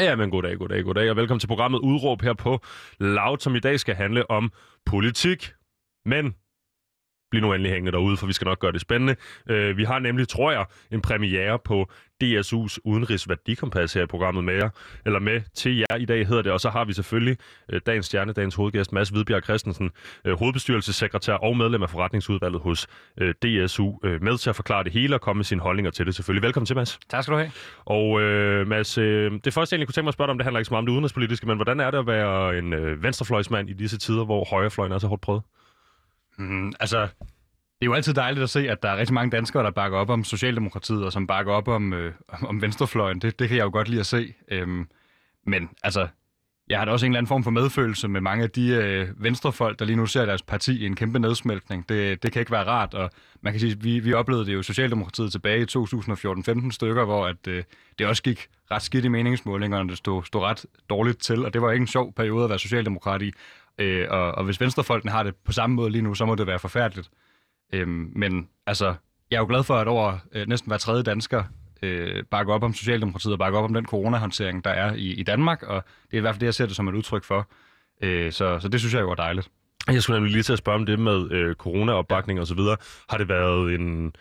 [0.00, 2.60] Ja, men goddag, goddag, goddag, og velkommen til programmet Udråb her på
[3.00, 4.52] Loud, som i dag skal handle om
[4.86, 5.52] politik.
[6.04, 6.34] Men
[7.36, 9.16] bliv nu endelig hængende derude, for vi skal nok gøre det spændende.
[9.50, 11.90] Uh, vi har nemlig, tror jeg, en premiere på
[12.24, 14.68] DSU's udenrigsværdikompas her i programmet med jer,
[15.06, 17.36] eller med til jer i dag hedder det, og så har vi selvfølgelig
[17.72, 19.90] uh, dagens stjerne, dagens hovedgæst, Mads Hvidbjerg Christensen,
[20.28, 22.86] uh, hovedbestyrelsessekretær og medlem af forretningsudvalget hos
[23.22, 26.06] uh, DSU, uh, med til at forklare det hele og komme med sine holdninger til
[26.06, 26.42] det selvfølgelig.
[26.42, 26.98] Velkommen til, Mads.
[27.08, 27.50] Tak skal du have.
[27.84, 30.38] Og uh, Mads, uh, det første jeg egentlig kunne tænke mig at spørge dig om,
[30.38, 32.72] det handler ikke så meget om det udenrigspolitiske, men hvordan er det at være en
[32.72, 35.42] uh, venstrefløjsmand i disse tider, hvor højrefløjen er så hårdt prøvet?
[36.38, 39.62] Mm, altså, det er jo altid dejligt at se, at der er rigtig mange danskere,
[39.62, 43.18] der bakker op om Socialdemokratiet, og som bakker op om, øh, om venstrefløjen.
[43.18, 44.34] Det, det kan jeg jo godt lide at se.
[44.48, 44.88] Øhm,
[45.46, 46.08] men altså,
[46.68, 49.22] jeg har da også en eller anden form for medfølelse med mange af de øh,
[49.22, 51.88] venstrefolk, der lige nu ser deres parti i en kæmpe nedsmeltning.
[51.88, 54.62] Det, det kan ikke være rart, og man kan sige, vi, vi oplevede det jo
[54.62, 57.64] Socialdemokratiet tilbage i 2014-15 stykker, hvor at, øh,
[57.98, 61.62] det også gik ret skidt i meningsmålingerne, det stod, stod ret dårligt til, og det
[61.62, 63.32] var ikke en sjov periode at være socialdemokrat i.
[63.78, 66.46] Øh, og, og hvis venstrefolkene har det på samme måde lige nu, så må det
[66.46, 67.10] være forfærdeligt.
[67.72, 68.94] Øh, men altså,
[69.30, 71.44] jeg er jo glad for, at over øh, næsten hver tredje dansker
[71.82, 75.22] øh, bakker op om Socialdemokratiet og bakker op om den coronahåndtering, der er i, i
[75.22, 77.50] Danmark, og det er i hvert fald det, jeg ser det som et udtryk for.
[78.02, 79.48] Øh, så, så det synes jeg jo er dejligt.
[79.88, 82.76] Jeg skulle nemlig lige til at spørge om det med øh, corona-opbakning og så videre.
[83.10, 84.12] Har det været en...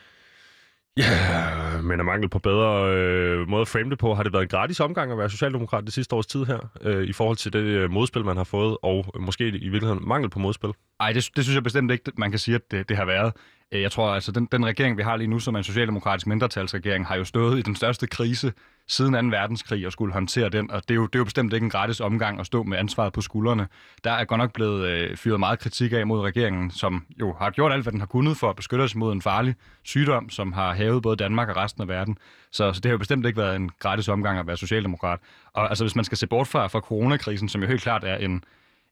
[0.97, 4.13] Ja, men af mangel på bedre øh, måde at frame det på.
[4.13, 7.07] Har det været en gratis omgang at være socialdemokrat det sidste års tid her, øh,
[7.07, 10.39] i forhold til det øh, modspil, man har fået, og måske i virkeligheden mangel på
[10.39, 10.69] modspil?
[10.99, 13.33] Nej, det, det synes jeg bestemt ikke, man kan sige, at det, det har været.
[13.71, 16.27] Øh, jeg tror altså, den, den regering, vi har lige nu, som er en socialdemokratisk
[16.27, 18.53] mindretalsregering, har jo stået i den største krise
[18.87, 19.37] siden 2.
[19.37, 21.69] verdenskrig og skulle håndtere den, og det er, jo, det er jo bestemt ikke en
[21.69, 23.67] gratis omgang at stå med ansvaret på skuldrene.
[24.03, 27.49] Der er godt nok blevet øh, fyret meget kritik af mod regeringen, som jo har
[27.49, 30.53] gjort alt, hvad den har kunnet for at beskytte os mod en farlig sygdom, som
[30.53, 32.17] har hævet både Danmark og resten af verden.
[32.51, 35.19] Så, så det har jo bestemt ikke været en gratis omgang at være socialdemokrat.
[35.53, 38.15] Og altså, hvis man skal se bort fra, fra coronakrisen, som jo helt klart er
[38.15, 38.43] en,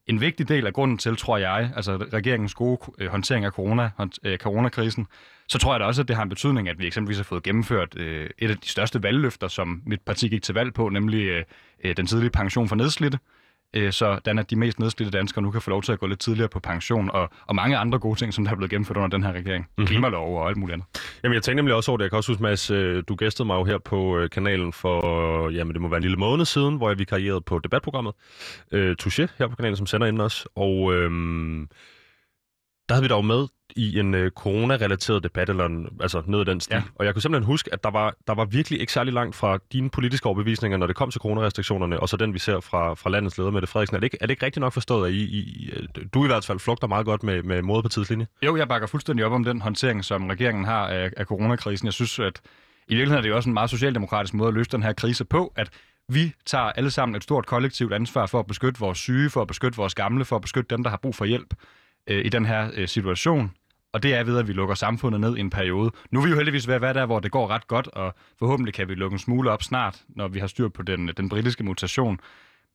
[0.06, 3.90] en vigtig del af grunden til, tror jeg, altså regeringens gode øh, håndtering af corona,
[4.24, 5.06] øh, coronakrisen,
[5.48, 7.42] så tror jeg da også, at det har en betydning, at vi eksempelvis har fået
[7.42, 11.24] gennemført øh, et af de største valgløfter, som mit parti gik til valg på, nemlig
[11.24, 11.44] øh,
[11.84, 13.18] øh den tidlige pension for nedslidte.
[13.18, 13.43] øh,
[13.90, 16.20] så den at de mest nedslidte danskere nu kan få lov til at gå lidt
[16.20, 19.08] tidligere på pension, og, og mange andre gode ting, som der er blevet gennemført under
[19.08, 19.64] den her regering.
[19.64, 19.86] Mm-hmm.
[19.86, 20.86] Klimalov og alt muligt andet.
[21.22, 22.02] Jamen, jeg tænkte nemlig også over det.
[22.02, 25.50] Jeg kan også huske, Mads, øh, du gæstede mig jo her på øh, kanalen for,
[25.50, 28.14] jamen det må være en lille måned siden, hvor jeg vikarierede på debatprogrammet
[28.72, 30.48] øh, Touché her på kanalen, som sender ind også.
[30.56, 31.10] Og øh,
[32.88, 33.46] der havde vi dog med
[33.76, 36.74] i en øh, corona-relateret debat, eller en, altså noget af den stil.
[36.74, 36.82] Ja.
[36.94, 39.58] Og jeg kunne simpelthen huske, at der var, der var virkelig ikke særlig langt fra
[39.72, 43.10] dine politiske overbevisninger, når det kom til coronarestriktionerne, og så den, vi ser fra, fra
[43.10, 43.96] landets leder, Mette Frederiksen.
[43.96, 45.70] Er det, ikke, er det ikke rigtigt nok forstået, at I, I,
[46.14, 48.26] du i hvert fald flugter meget godt med, med moderpartiets linje?
[48.42, 51.86] Jo, jeg bakker fuldstændig op om den håndtering, som regeringen har af, af coronakrisen.
[51.86, 52.40] Jeg synes, at
[52.88, 55.24] i virkeligheden er det jo også en meget socialdemokratisk måde at løse den her krise
[55.24, 55.70] på, at
[56.08, 59.48] vi tager alle sammen et stort kollektivt ansvar for at beskytte vores syge, for at
[59.48, 61.54] beskytte vores gamle, for at beskytte dem, der har brug for hjælp
[62.06, 63.50] øh, i den her øh, situation.
[63.94, 65.90] Og det er ved, at vi lukker samfundet ned i en periode.
[66.10, 68.14] Nu er vi jo heldigvis ved at være der, hvor det går ret godt, og
[68.38, 71.28] forhåbentlig kan vi lukke en smule op snart, når vi har styr på den, den
[71.28, 72.20] britiske mutation.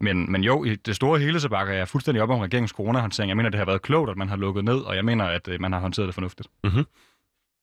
[0.02, 3.29] Men, men jo, i det store hele, så bakker jeg fuldstændig op om regeringens coronahåndtering.
[3.29, 5.47] Jeg mener, det har været klogt, at man har lukket ned, og jeg mener, at
[5.47, 6.50] øh, man har håndteret det fornuftigt.
[6.63, 6.85] Mm-hmm.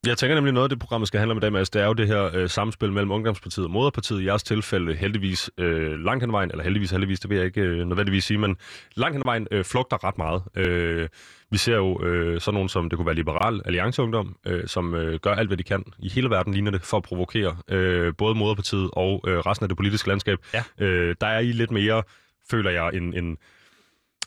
[0.06, 1.86] Jeg tænker nemlig noget af det, programmet skal handle om i dag, Mads, det er
[1.86, 4.20] jo det her øh, samspil mellem Ungdomspartiet og Moderpartiet.
[4.20, 7.60] I jeres tilfælde heldigvis øh, langt hen vejen, eller heldigvis, heldigvis, det vil jeg ikke
[7.60, 8.56] øh, nødvendigvis sige, men
[8.94, 10.42] langt hen vejen øh, flugter ret meget.
[10.56, 11.08] Øh,
[11.50, 15.18] vi ser jo øh, sådan nogen som, det kunne være Liberal Allianceungdom, øh, som øh,
[15.20, 18.34] gør alt, hvad de kan i hele verden, ligner det, for at provokere øh, både
[18.34, 20.38] Moderpartiet og øh, resten af det politiske landskab.
[20.54, 20.62] Ja.
[20.78, 22.02] Øh, der er I lidt mere,
[22.50, 23.36] føler jeg, en, en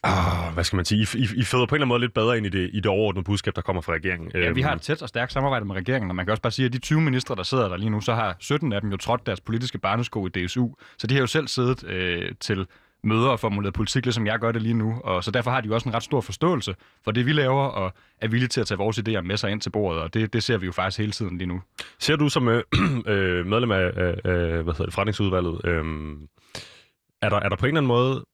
[0.04, 1.02] Ah, hvad skal man sige?
[1.02, 2.78] I, I, I føder på en eller anden måde lidt bedre ind i det, i
[2.78, 4.32] det overordnede budskab, der kommer fra regeringen.
[4.36, 6.52] Ja, vi har et tæt og stærkt samarbejde med regeringen, og man kan også bare
[6.52, 8.92] sige, at de 20 ministre, der sidder der lige nu, så har 17 af dem
[8.92, 10.68] jo trådt deres politiske barnesko i DSU.
[10.98, 12.68] Så de har jo selv siddet øh, til
[13.04, 15.02] møder og formuleret politik, ligesom jeg gør det lige nu.
[15.04, 17.63] Og så derfor har de jo også en ret stor forståelse for det, vi laver,
[17.63, 20.34] og er villige til at tage vores idéer med sig ind til bordet, og det,
[20.34, 21.62] det ser vi jo faktisk hele tiden lige nu.
[22.00, 22.63] Ser du som øh,
[23.07, 25.86] øh, medlem af, af hvad hedder det, forretningsudvalget, øh,
[27.22, 28.25] er, der, er der på en eller anden måde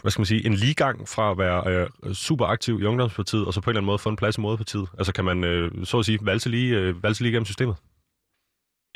[0.00, 3.54] hvad skal man sige, en ligegang fra at være øh, super aktiv i Ungdomspartiet, og
[3.54, 4.88] så på en eller anden måde få en plads i Moderpartiet?
[4.98, 7.76] Altså kan man, øh, så at sige, valse lige, øh, valse lige igennem systemet?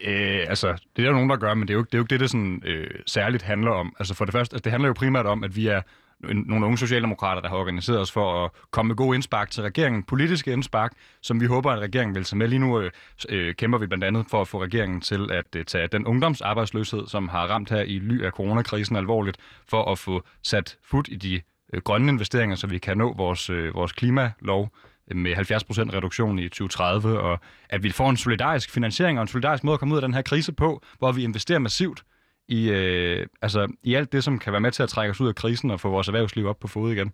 [0.05, 2.02] Øh, altså, det er der nogen, der gør, men det er jo, det er jo
[2.02, 3.96] ikke det, det sådan, øh, særligt handler om.
[3.99, 5.82] Altså for det første, altså, det handler jo primært om, at vi er
[6.20, 10.02] nogle unge socialdemokrater, der har organiseret os for at komme med gode indspark til regeringen,
[10.02, 10.92] politiske indspark,
[11.22, 12.48] som vi håber, at regeringen vil tage med.
[12.48, 12.90] Lige nu øh,
[13.28, 17.06] øh, kæmper vi blandt andet for at få regeringen til at øh, tage den ungdomsarbejdsløshed,
[17.06, 21.16] som har ramt her i ly af coronakrisen alvorligt, for at få sat fod i
[21.16, 21.40] de
[21.74, 24.70] øh, grønne investeringer, så vi kan nå vores, øh, vores klimalov
[25.14, 27.38] med 70% reduktion i 2030, og
[27.70, 30.14] at vi får en solidarisk finansiering og en solidarisk måde at komme ud af den
[30.14, 32.04] her krise på, hvor vi investerer massivt
[32.48, 35.28] i, øh, altså, i alt det, som kan være med til at trække os ud
[35.28, 37.12] af krisen og få vores erhvervsliv op på fod igen.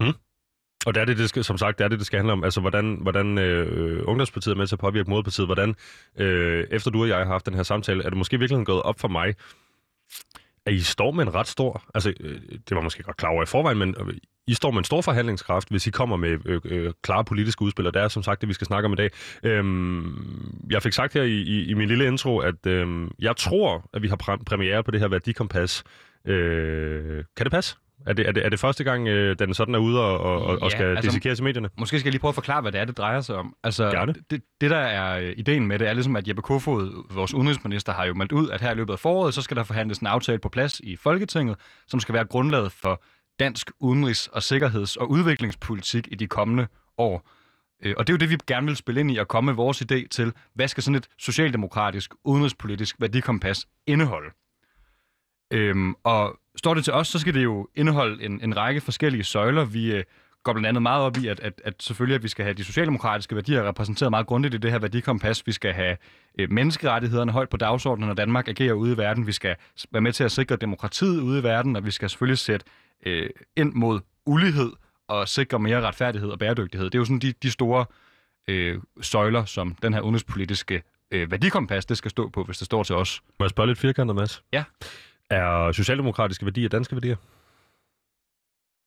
[0.00, 0.12] Mm.
[0.86, 2.44] Og det er det, det skal, som sagt, det er det, det skal handle om.
[2.44, 5.46] Altså, hvordan, hvordan øh, Ungdomspartiet er med til at påvirke moderpartiet.
[5.46, 5.74] Hvordan,
[6.16, 8.82] øh, efter du og jeg har haft den her samtale, er det måske virkelig gået
[8.82, 9.34] op for mig,
[10.66, 13.42] at I står med en ret stor, altså øh, det var måske godt klar over
[13.42, 14.14] i forvejen, men øh,
[14.48, 17.86] i står med en stor forhandlingskraft, hvis I kommer med øh, øh, klare politiske udspil,
[17.86, 19.10] og det er som sagt det, vi skal snakke om i dag.
[19.42, 23.90] Øhm, jeg fik sagt her i, i, i min lille intro, at øh, jeg tror,
[23.94, 25.84] at vi har præ- premiere på det her værdikompas.
[26.24, 27.76] Øh, kan det passe?
[28.06, 30.44] Er det, er det, er det første gang, øh, den sådan er ude og, og,
[30.46, 31.68] og Ja, skal altså- dissekeres i medierne?
[31.78, 33.54] Måske skal jeg lige prøve at forklare, hvad det er, det drejer sig om.
[33.64, 34.14] Altså, Gerne.
[34.30, 37.92] Det, det, der er øh, ideen med det, er ligesom, at Jeppe Kofod, vores udenrigsminister,
[37.92, 40.06] har jo meldt ud, at her i løbet af foråret, så skal der forhandles en
[40.06, 41.56] aftale på plads i Folketinget,
[41.88, 43.02] som skal være grundlaget for
[43.40, 46.66] dansk udenrigs- og sikkerheds- og udviklingspolitik i de kommende
[46.98, 47.28] år.
[47.82, 49.54] Øh, og det er jo det, vi gerne vil spille ind i og komme med
[49.54, 54.30] vores idé til, hvad skal sådan et socialdemokratisk udenrigspolitisk værdikompas indeholde.
[55.52, 59.24] Øhm, og står det til os, så skal det jo indeholde en, en række forskellige
[59.24, 59.64] søjler.
[59.64, 60.04] Vi øh,
[60.46, 62.64] går blandt andet meget op i, at, at, at selvfølgelig at vi skal have de
[62.64, 65.46] socialdemokratiske værdier repræsenteret meget grundigt i det her værdikompas.
[65.46, 65.96] Vi skal have
[66.38, 69.26] øh, menneskerettighederne højt på dagsordenen, når Danmark agerer ude i verden.
[69.26, 69.56] Vi skal
[69.92, 72.66] være med til at sikre demokratiet ude i verden, og vi skal selvfølgelig sætte
[73.06, 74.72] øh, ind mod ulighed
[75.08, 76.84] og sikre mere retfærdighed og bæredygtighed.
[76.90, 77.84] Det er jo sådan de, de store
[78.48, 82.82] øh, søjler, som den her udenrigspolitiske øh, værdikompas, det skal stå på, hvis det står
[82.82, 83.22] til os.
[83.38, 84.42] Må jeg spørge lidt firkantet, Mads?
[84.52, 84.64] Ja.
[85.30, 87.16] Er socialdemokratiske værdier danske værdier?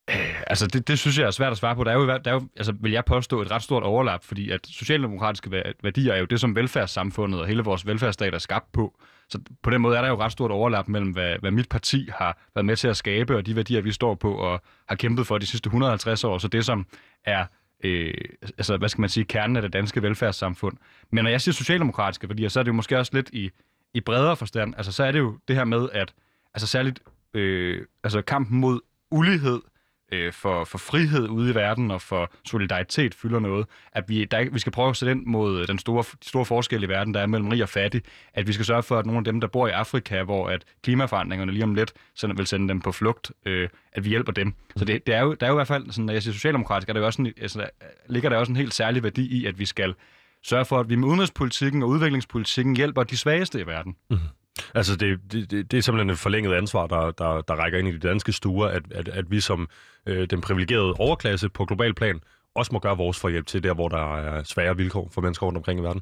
[0.09, 1.83] Øh, altså, det, det synes jeg er svært at svare på.
[1.83, 4.50] Der er jo, der er jo altså, vil jeg påstå, et ret stort overlap, fordi
[4.50, 9.00] at socialdemokratiske værdier er jo det, som velfærdssamfundet og hele vores velfærdsstat er skabt på.
[9.29, 12.09] Så på den måde er der jo ret stort overlap mellem, hvad, hvad mit parti
[12.17, 15.27] har været med til at skabe, og de værdier, vi står på og har kæmpet
[15.27, 16.38] for de sidste 150 år.
[16.38, 16.85] Så det, som
[17.25, 17.45] er
[17.83, 20.77] øh, altså, hvad skal man sige, kernen af det danske velfærdssamfund.
[21.11, 23.50] Men når jeg siger socialdemokratiske værdier, så er det jo måske også lidt i,
[23.94, 24.73] i bredere forstand.
[24.77, 26.13] Altså, så er det jo det her med, at
[26.53, 27.00] altså særligt
[27.33, 28.79] øh, altså kampen mod
[29.11, 29.61] ulighed,
[30.11, 33.65] øh, for, for frihed ude i verden og for solidaritet fylder noget.
[33.91, 36.83] At vi, der, vi skal prøve at sætte ind mod øh, den store, store forskel
[36.83, 38.01] i verden, der er mellem rig og fattig.
[38.33, 40.65] At vi skal sørge for, at nogle af dem, der bor i Afrika, hvor at
[40.83, 44.53] klimaforandringerne lige om lidt sender, vil sende dem på flugt, øh, at vi hjælper dem.
[44.75, 46.33] Så det, det er jo, der er jo i hvert fald, sådan, når jeg siger
[46.33, 47.69] socialdemokratisk, er der jo også en, altså,
[48.09, 49.94] ligger der også en helt særlig værdi i, at vi skal
[50.44, 53.95] sørge for, at vi med udenrigspolitikken og udviklingspolitikken hjælper de svageste i verden.
[54.09, 54.19] Mhm.
[54.75, 57.87] Altså, det, det, det, det er simpelthen et forlænget ansvar, der, der, der rækker ind
[57.87, 59.67] i de danske stuer, at, at, at vi som
[60.05, 62.21] øh, den privilegerede overklasse på global plan
[62.55, 65.21] også må gøre vores for at hjælpe til der, hvor der er svære vilkår for
[65.21, 66.01] mennesker rundt omkring i verden.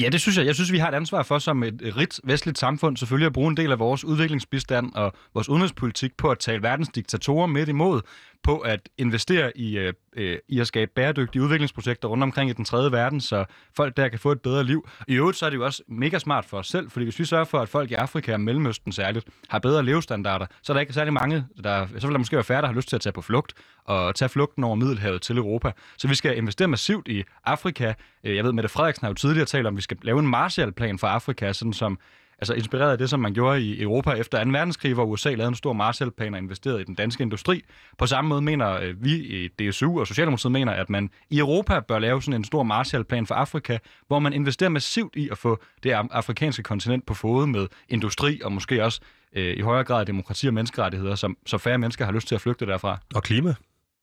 [0.00, 0.46] Ja, det synes jeg.
[0.46, 3.32] Jeg synes, vi har et ansvar for som et et rigt vestligt samfund selvfølgelig at
[3.32, 7.68] bruge en del af vores udviklingsbistand og vores udenrigspolitik på at tale verdens diktatorer midt
[7.68, 8.00] imod,
[8.46, 12.64] på at investere i, øh, øh, i at skabe bæredygtige udviklingsprojekter rundt omkring i den
[12.64, 13.44] tredje verden, så
[13.76, 14.88] folk der kan få et bedre liv.
[15.08, 17.24] I øvrigt så er det jo også mega smart for os selv, fordi hvis vi
[17.24, 20.80] sørger for, at folk i Afrika og Mellemøsten særligt har bedre levestandarder, så er der
[20.80, 23.02] ikke særlig mange, der, så vil der måske være færre, der har lyst til at
[23.02, 23.52] tage på flugt
[23.84, 25.72] og tage flugten over Middelhavet til Europa.
[25.98, 27.94] Så vi skal investere massivt i Afrika.
[28.24, 30.26] Øh, jeg ved, Mette Frederiksen har jo tidligere talt om, at vi skal lave en
[30.26, 31.98] Marshallplan for Afrika, sådan som
[32.38, 34.50] altså inspireret af det, som man gjorde i Europa efter 2.
[34.50, 37.62] verdenskrig, hvor USA lavede en stor Marshallplan og investerede i den danske industri.
[37.98, 41.80] På samme måde mener øh, vi i DSU og Socialdemokratiet mener, at man i Europa
[41.80, 45.62] bør lave sådan en stor Marshallplan for Afrika, hvor man investerer massivt i at få
[45.82, 49.00] det af- afrikanske kontinent på fode med industri og måske også
[49.32, 52.40] øh, i højere grad demokrati og menneskerettigheder, som, så færre mennesker har lyst til at
[52.40, 52.98] flygte derfra.
[53.14, 53.54] Og klima?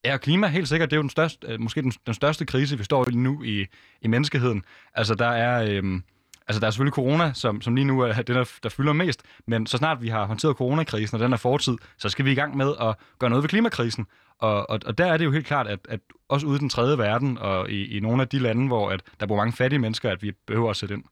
[0.04, 2.78] Ja, klima helt sikkert, det er jo den største, øh, måske den, den største krise,
[2.78, 3.66] vi står i nu i,
[4.02, 4.62] i menneskeheden.
[4.94, 6.02] Altså der er, øhm,
[6.48, 9.22] altså der er selvfølgelig corona, som, som lige nu er det, der, der fylder mest,
[9.46, 12.34] men så snart vi har håndteret coronakrisen, og den er fortid, så skal vi i
[12.34, 14.06] gang med at gøre noget ved klimakrisen.
[14.38, 16.68] Og, og, og der er det jo helt klart, at, at også ude i den
[16.68, 19.78] tredje verden, og i, i nogle af de lande, hvor at der bor mange fattige
[19.78, 21.04] mennesker, at vi behøver at sætte ind.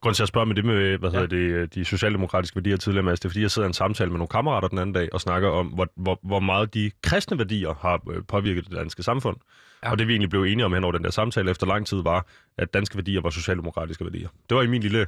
[0.00, 1.18] Grunden til at spørge med det med, hvad Ja.
[1.20, 3.72] hedder det, øh, de socialdemokratiske værdier tidligere, Mads, det er fordi, jeg sidder i en
[3.72, 6.90] samtale med nogle kammerater den anden dag og snakker om, hvor, hvor, hvor meget de
[7.02, 9.36] kristne værdier har øh, påvirket det danske samfund.
[9.82, 9.88] Ja.
[9.88, 9.92] Ja.
[9.92, 12.02] Og det vi egentlig blev enige om hen over den der samtale efter lang tid
[12.02, 12.26] var,
[12.58, 14.28] at danske værdier var socialdemokratiske værdier.
[14.48, 15.06] Det var i min lille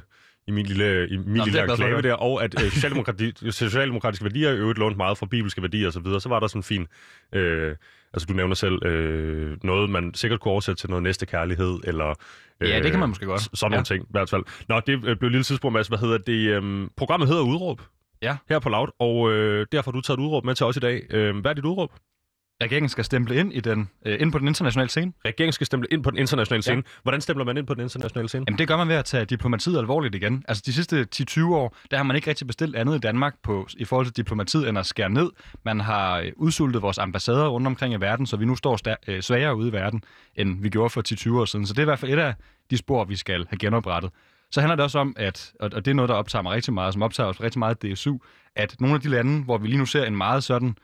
[0.49, 2.01] i min lille, i min er lille høre.
[2.01, 5.93] der, og at øh, socialdemokrati, socialdemokratiske værdier i øvrigt lånt meget fra bibelske værdier og
[5.93, 6.21] så videre.
[6.21, 6.87] Så var der sådan en fin,
[7.33, 7.75] øh,
[8.13, 12.13] altså du nævner selv, øh, noget man sikkert kunne oversætte til noget næste kærlighed, eller
[12.61, 13.57] Ja, det kan man måske godt.
[13.59, 14.43] Sådan nogle ting, i hvert fald.
[14.69, 15.87] Nå, det øh, blev et lille tidsspur, Mads.
[15.87, 16.49] Hvad hedder det?
[16.49, 17.81] Øhm, programmet hedder Udråb.
[18.21, 18.37] Ja.
[18.49, 20.79] Her på Loud, og øh, derfor har du taget et udråb med til os i
[20.79, 21.03] dag.
[21.09, 21.91] Øh, hvad er dit udråb?
[22.63, 25.13] Regeringen skal stemple ind, i den, øh, ind på den internationale scene.
[25.25, 26.83] Regeringen skal stemple ind på den internationale scene.
[26.85, 26.91] Ja.
[27.03, 28.45] Hvordan stempler man ind på den internationale scene?
[28.47, 30.43] Jamen det gør man ved at tage diplomatiet alvorligt igen.
[30.47, 33.67] Altså de sidste 10-20 år, der har man ikke rigtig bestilt andet i Danmark på,
[33.77, 35.29] i forhold til diplomatiet end at skære ned.
[35.65, 39.03] Man har øh, udsultet vores ambassader rundt omkring i verden, så vi nu står stær-
[39.07, 40.03] øh, svagere ude i verden,
[40.35, 41.01] end vi gjorde for
[41.35, 41.67] 10-20 år siden.
[41.67, 42.33] Så det er i hvert fald et af
[42.69, 44.11] de spor, vi skal have genoprettet.
[44.51, 46.73] så handler det også om, at, og, og det er noget, der optager mig rigtig
[46.73, 48.17] meget, som optager os rigtig meget DSU,
[48.55, 50.75] at nogle af de lande, hvor vi lige nu ser en meget sådan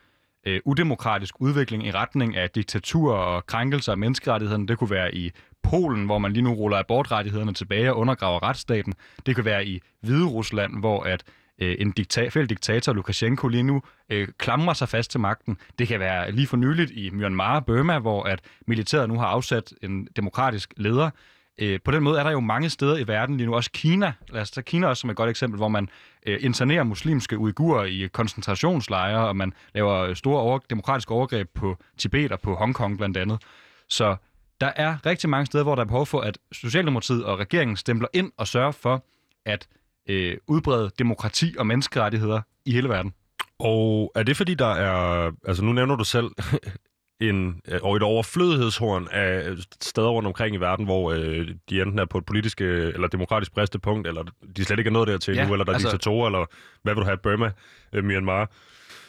[0.46, 5.30] øh, udemokratisk udvikling i retning af diktatur og krænkelser af menneskerettighederne, det kunne være i
[5.62, 8.94] Polen, hvor man lige nu ruller abortrettighederne tilbage og undergraver retsstaten.
[9.26, 11.24] Det kan være i Hvide Rusland, hvor at
[11.58, 15.56] øh, en dikta- diktator, Lukashenko, lige nu øh, klamrer sig fast til magten.
[15.78, 19.72] Det kan være lige for nyligt i Myanmar, Burma, hvor at militæret nu har afsat
[19.82, 21.10] en demokratisk leder.
[21.58, 24.12] Øh, på den måde er der jo mange steder i verden lige nu, også Kina,
[24.28, 25.88] lad os tage Kina også som et godt eksempel, hvor man
[26.26, 32.32] øh, internerer muslimske uigurer i koncentrationslejre, og man laver store over, demokratiske overgreb på Tibet
[32.32, 33.42] og på Hongkong blandt andet.
[33.88, 34.16] Så
[34.60, 38.08] der er rigtig mange steder, hvor der er behov for, at Socialdemokratiet og regeringen stempler
[38.12, 39.04] ind og sørger for
[39.44, 39.68] at
[40.08, 43.12] øh, udbrede demokrati og menneskerettigheder i hele verden.
[43.58, 45.30] Og er det fordi, der er...
[45.46, 46.26] Altså nu nævner du selv
[47.20, 52.04] en, og et overflødighedshorn af steder rundt omkring i verden, hvor øh, de enten er
[52.04, 54.24] på et politisk eller demokratisk punkt, eller
[54.56, 56.46] de slet ikke er nået dertil ja, nu, eller der er altså, diktatorer, eller
[56.82, 57.50] hvad vil du have, Burma,
[57.92, 58.50] øh, Myanmar?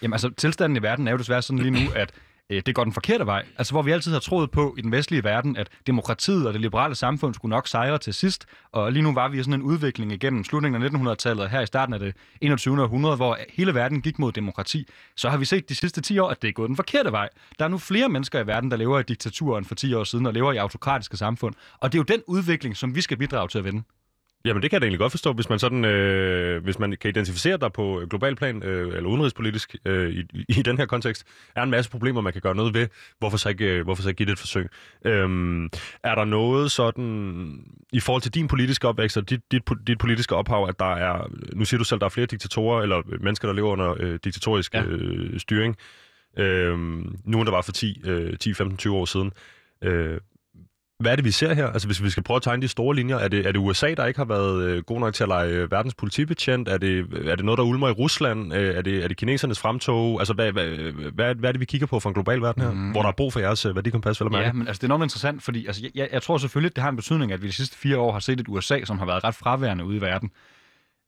[0.01, 2.13] Jamen altså, tilstanden i verden er jo desværre sådan lige nu, at
[2.49, 3.45] øh, det går den forkerte vej.
[3.57, 6.61] Altså hvor vi altid har troet på i den vestlige verden, at demokratiet og det
[6.61, 9.61] liberale samfund skulle nok sejre til sidst, og lige nu var vi i sådan en
[9.61, 12.81] udvikling igennem slutningen af 1900-tallet og her i starten af det 21.
[12.83, 14.87] århundrede, hvor hele verden gik mod demokrati.
[15.15, 17.29] Så har vi set de sidste 10 år, at det er gået den forkerte vej.
[17.59, 20.03] Der er nu flere mennesker i verden, der lever i diktaturer end for 10 år
[20.03, 21.55] siden og lever i autokratiske samfund.
[21.79, 23.83] Og det er jo den udvikling, som vi skal bidrage til at vende.
[24.45, 27.09] Jamen det kan jeg da egentlig godt forstå, hvis man sådan, øh, hvis man kan
[27.09, 31.23] identificere dig på global plan øh, eller udenrigspolitisk øh, i, i den her kontekst,
[31.55, 32.87] er en masse problemer, man kan gøre noget ved.
[33.19, 34.69] Hvorfor så ikke, øh, hvorfor så ikke give det et forsøg?
[35.05, 35.65] Øhm,
[36.03, 40.35] er der noget sådan, i forhold til din politiske opvækst og dit, dit, dit politiske
[40.35, 43.55] ophav, at der er, nu siger du selv, der er flere diktatorer eller mennesker, der
[43.55, 44.83] lever under øh, diktatorisk ja.
[44.83, 45.75] øh, styring,
[46.37, 46.77] øh,
[47.25, 49.31] nu end der var for 10, øh, 10 15, 20 år siden.
[49.83, 50.17] Øh,
[50.99, 51.67] hvad er det, vi ser her?
[51.67, 53.93] Altså, hvis vi skal prøve at tegne de store linjer, er det, er det USA,
[53.93, 56.67] der ikke har været øh, god nok til at lege øh, verdens politibetjent?
[56.67, 58.53] Er det, er det noget, der ulmer i Rusland?
[58.53, 60.19] Øh, er, det, er det kinesernes fremtog?
[60.19, 60.67] Altså, hvad, hvad,
[61.13, 62.71] hvad, hvad er det, vi kigger på fra en global verden her?
[62.71, 62.91] Mm.
[62.91, 65.03] Hvor der er brug for jeres øh, værdikompas, vel Ja, men altså, det er enormt
[65.03, 67.77] interessant, fordi altså, jeg, jeg tror selvfølgelig, det har en betydning, at vi de sidste
[67.77, 70.31] fire år har set et USA, som har været ret fraværende ude i verden.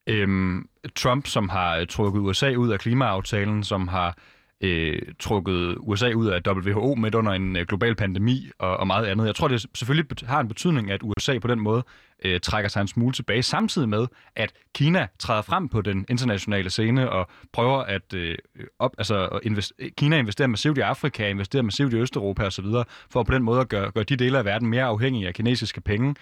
[0.07, 4.17] Øhm, Trump, som har trukket USA ud af klimaaftalen, som har
[4.61, 9.05] øh, trukket USA ud af WHO midt under en øh, global pandemi og, og meget
[9.05, 9.25] andet.
[9.25, 11.83] Jeg tror, det selvfølgelig har en betydning, at USA på den måde
[12.25, 16.69] øh, trækker sig en smule tilbage, samtidig med, at Kina træder frem på den internationale
[16.69, 18.37] scene og prøver at øh,
[18.79, 22.65] op, altså invest, Kina investerer massivt i Afrika, investerer massivt i Østeuropa osv.,
[23.09, 25.81] for på den måde at gøre, gøre de dele af verden mere afhængige af kinesiske
[25.81, 26.15] penge.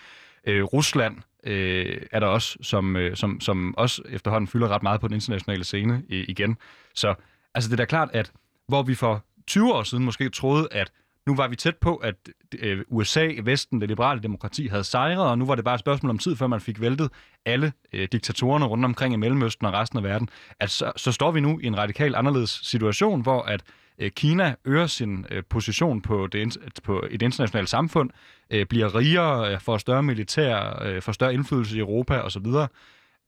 [0.47, 5.01] Øh, Rusland øh, er der også, som, øh, som, som også efterhånden fylder ret meget
[5.01, 6.57] på den internationale scene øh, igen.
[6.93, 7.15] Så
[7.57, 8.31] Altså det er da klart, at
[8.67, 10.91] hvor vi for 20 år siden måske troede, at
[11.27, 12.15] nu var vi tæt på, at
[12.59, 16.09] øh, USA, Vesten, det liberale demokrati havde sejret, og nu var det bare et spørgsmål
[16.09, 17.09] om tid, før man fik væltet
[17.45, 20.29] alle øh, diktatorerne rundt omkring i Mellemøsten og resten af verden.
[20.59, 23.63] At så, så står vi nu i en radikalt anderledes situation, hvor at
[23.99, 28.09] øh, Kina øger sin øh, position på, det, på et internationalt samfund,
[28.49, 32.45] øh, bliver rigere, øh, får større militær, øh, får større indflydelse i Europa osv.,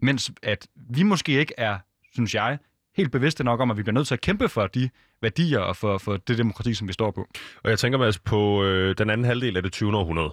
[0.01, 1.77] mens at vi måske ikke er,
[2.13, 2.57] synes jeg,
[2.99, 4.89] helt bevidste nok om, at vi bliver nødt til at kæmpe for de
[5.21, 7.27] værdier og for, for det demokrati, som vi står på.
[7.63, 9.97] Og jeg tænker mig altså på øh, den anden halvdel af det 20.
[9.97, 10.31] århundrede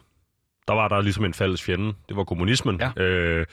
[0.68, 1.92] der var der ligesom en fælles fjende.
[2.08, 2.80] Det var kommunismen.
[2.80, 3.02] Ja.
[3.02, 3.46] Øh,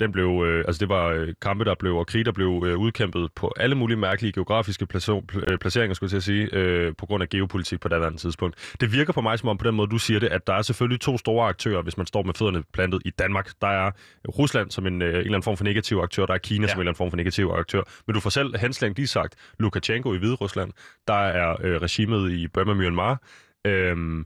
[0.00, 2.78] den blev, øh, altså det var øh, kampe, der blev, og krig, der blev øh,
[2.78, 7.28] udkæmpet på alle mulige mærkelige geografiske øh, placeringer, skulle jeg sige, øh, på grund af
[7.28, 8.74] geopolitik på det andet tidspunkt.
[8.80, 10.62] Det virker på mig som om, på den måde, du siger det, at der er
[10.62, 13.50] selvfølgelig to store aktører, hvis man står med fødderne plantet i Danmark.
[13.60, 13.90] Der er
[14.38, 16.68] Rusland som en, øh, en eller anden form for negativ aktør, der er Kina ja.
[16.68, 17.82] som en eller anden form for negativ aktør.
[18.06, 20.72] Men du får selv henslængt lige sagt Lukashenko i Hvide Rusland,
[21.08, 23.18] der er øh, regimet i Burma Myanmar,
[23.66, 24.24] Øh,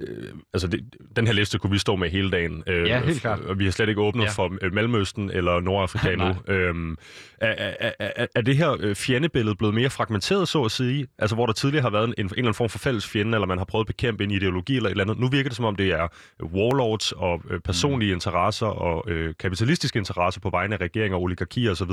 [0.00, 2.62] øh, altså det, den her liste kunne vi stå med hele dagen.
[2.66, 3.40] Øh, ja, helt klart.
[3.40, 4.30] Og vi har slet ikke åbnet ja.
[4.30, 6.52] for Mellemøsten eller Nordafrika nu.
[6.54, 6.96] Øhm,
[7.40, 11.06] er, er, er, er det her øh, fjendebillede blevet mere fragmenteret, så at sige?
[11.18, 13.46] Altså hvor der tidligere har været en, en, eller anden form for fælles fjende, eller
[13.46, 15.18] man har prøvet at bekæmpe en ideologi eller et eller andet.
[15.18, 16.08] Nu virker det som om, det er
[16.42, 18.16] warlords og øh, personlige mm.
[18.16, 21.90] interesser og øh, kapitalistiske interesser på vegne af regeringer, oligarkier osv.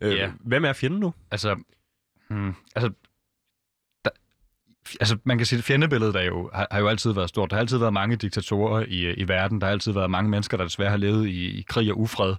[0.00, 0.30] Øh, yeah.
[0.40, 1.14] Hvem er fjenden nu?
[1.30, 1.56] Altså,
[2.30, 2.90] hmm, altså
[5.00, 7.50] altså man kan sige, at fjendebilledet er jo, har, har jo altid været stort.
[7.50, 9.60] Der har altid været mange diktatorer i, i verden.
[9.60, 12.34] Der har altid været mange mennesker, der desværre har levet i, i krig og ufred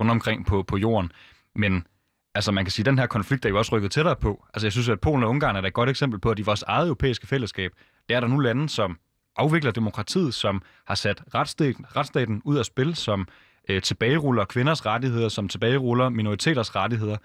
[0.00, 1.12] rundt omkring på, på jorden.
[1.54, 1.86] Men
[2.34, 4.46] altså man kan sige, at den her konflikt er jo også rykket tættere på.
[4.54, 6.62] Altså jeg synes, at Polen og Ungarn er et godt eksempel på, at i vores
[6.62, 7.72] eget europæiske fællesskab,
[8.08, 8.98] der er der nu lande, som
[9.36, 13.28] afvikler demokratiet, som har sat retsstaten, retsstaten ud af spil, som
[13.68, 17.16] øh, tilbageruller kvinders rettigheder, som tilbageruller minoriteters rettigheder.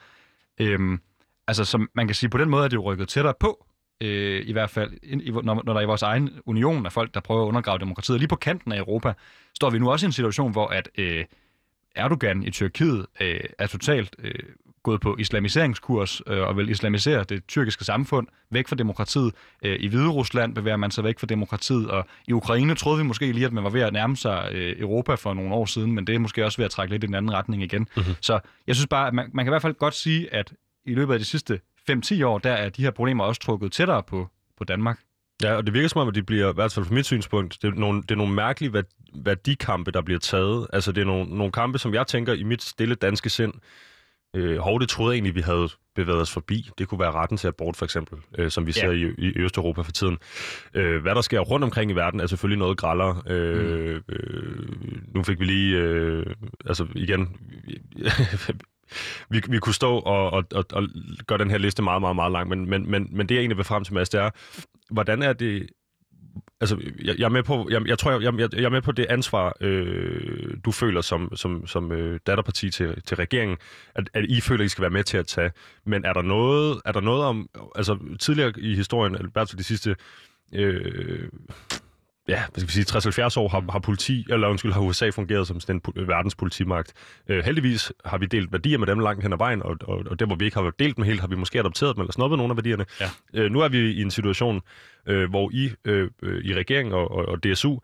[0.59, 0.99] Øhm,
[1.47, 3.66] altså som man kan sige, på den måde er det jo rykket tættere på,
[4.01, 7.13] øh, i hvert fald, i, når, når der er i vores egen union af folk,
[7.13, 8.19] der prøver at undergrave demokratiet.
[8.19, 9.13] Lige på kanten af Europa
[9.55, 11.25] står vi nu også i en situation, hvor at, øh,
[11.95, 14.33] Erdogan i Tyrkiet øh, er totalt øh,
[14.83, 19.33] gået på islamiseringskurs øh, og vil islamisere det tyrkiske samfund væk fra demokratiet.
[19.63, 23.03] Øh, I Hvide Rusland bevæger man sig væk fra demokratiet, og i Ukraine troede vi
[23.03, 25.91] måske lige, at man var ved at nærme sig øh, Europa for nogle år siden,
[25.91, 27.87] men det er måske også ved at trække lidt i den anden retning igen.
[27.97, 28.13] Mm-hmm.
[28.21, 30.53] Så jeg synes bare, at man, man kan i hvert fald godt sige, at
[30.85, 31.59] i løbet af de sidste
[31.91, 34.27] 5-10 år, der er de her problemer også trukket tættere på,
[34.57, 34.99] på Danmark.
[35.43, 37.57] Ja, og det virker som om, at de bliver, i hvert fald fra mit synspunkt,
[37.61, 38.83] det er nogle, det er nogle mærkelige
[39.15, 40.67] værdikampe, der bliver taget.
[40.73, 43.53] Altså, det er nogle, nogle kampe, som jeg tænker i mit stille danske sind,
[44.35, 46.69] øh, hov, det troede jeg egentlig, vi havde bevæget os forbi.
[46.77, 48.81] Det kunne være retten til abort, for eksempel, øh, som vi ja.
[48.81, 50.17] ser i, i Østeuropa for tiden.
[50.73, 53.21] Øh, hvad der sker rundt omkring i verden, er selvfølgelig noget grallere.
[53.27, 54.01] Øh, mm.
[54.09, 54.67] øh,
[55.15, 56.25] nu fik vi lige, øh,
[56.65, 57.37] altså igen,
[59.29, 60.83] vi, vi kunne stå og, og, og, og
[61.27, 63.57] gøre den her liste meget, meget, meget lang, men, men, men, men det jeg egentlig
[63.57, 64.29] vil frem til, Mads, det er,
[64.89, 65.69] hvordan er det,
[66.61, 68.91] altså, jeg, jeg er med på, jeg, jeg tror, jeg, jeg, jeg er med på
[68.91, 73.57] det ansvar, øh, du føler som, som, som øh, datterparti til, til regeringen,
[73.95, 75.51] at, at I føler, I skal være med til at tage.
[75.85, 79.63] Men er der noget, er der noget om, altså tidligere i historien, eller bare de
[79.63, 79.95] sidste
[80.53, 81.29] øh,
[82.27, 85.47] ja, hvad skal vi sige, 60-70 år har, har politi, eller undskyld, har USA fungeret
[85.47, 86.93] som sådan en verdens politimagt.
[87.27, 90.19] Øh, heldigvis har vi delt værdier med dem langt hen ad vejen, og, og, og
[90.19, 92.37] der, hvor vi ikke har delt dem helt, har vi måske adopteret dem eller snobbet
[92.37, 92.85] nogle af værdierne.
[93.01, 93.09] Ja.
[93.33, 94.61] Øh, nu er vi i en situation,
[95.07, 97.79] øh, hvor I øh, øh, i regeringen og, og, og DSU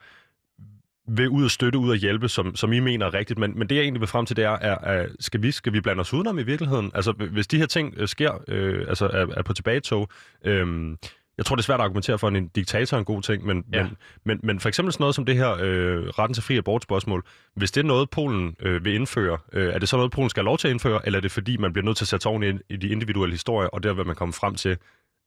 [1.07, 3.39] vil ud og støtte, ud og hjælpe, som, som I mener er rigtigt.
[3.39, 5.73] Men, men det, jeg egentlig vil frem til, det er, er, er skal, vi, skal
[5.73, 6.91] vi blande os udenom i virkeligheden?
[6.95, 10.09] Altså, hvis de her ting øh, sker, øh, altså er, er på tilbagetog,
[10.45, 10.95] øh,
[11.37, 13.45] jeg tror, det er svært at argumentere for, at en diktator er en god ting,
[13.45, 13.83] men, ja.
[13.83, 17.23] men, men, men for eksempel sådan noget som det her øh, retten til fri abortspørgsmål,
[17.55, 20.41] hvis det er noget, Polen øh, vil indføre, øh, er det så noget, Polen skal
[20.41, 22.27] have lov til at indføre, eller er det fordi, man bliver nødt til at sætte
[22.27, 24.77] oven i, i de individuelle historier, og der vil man komme frem til,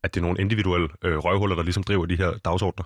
[0.04, 2.84] at det er nogle individuelle øh, røvhuller, der ligesom driver de her dagsordner?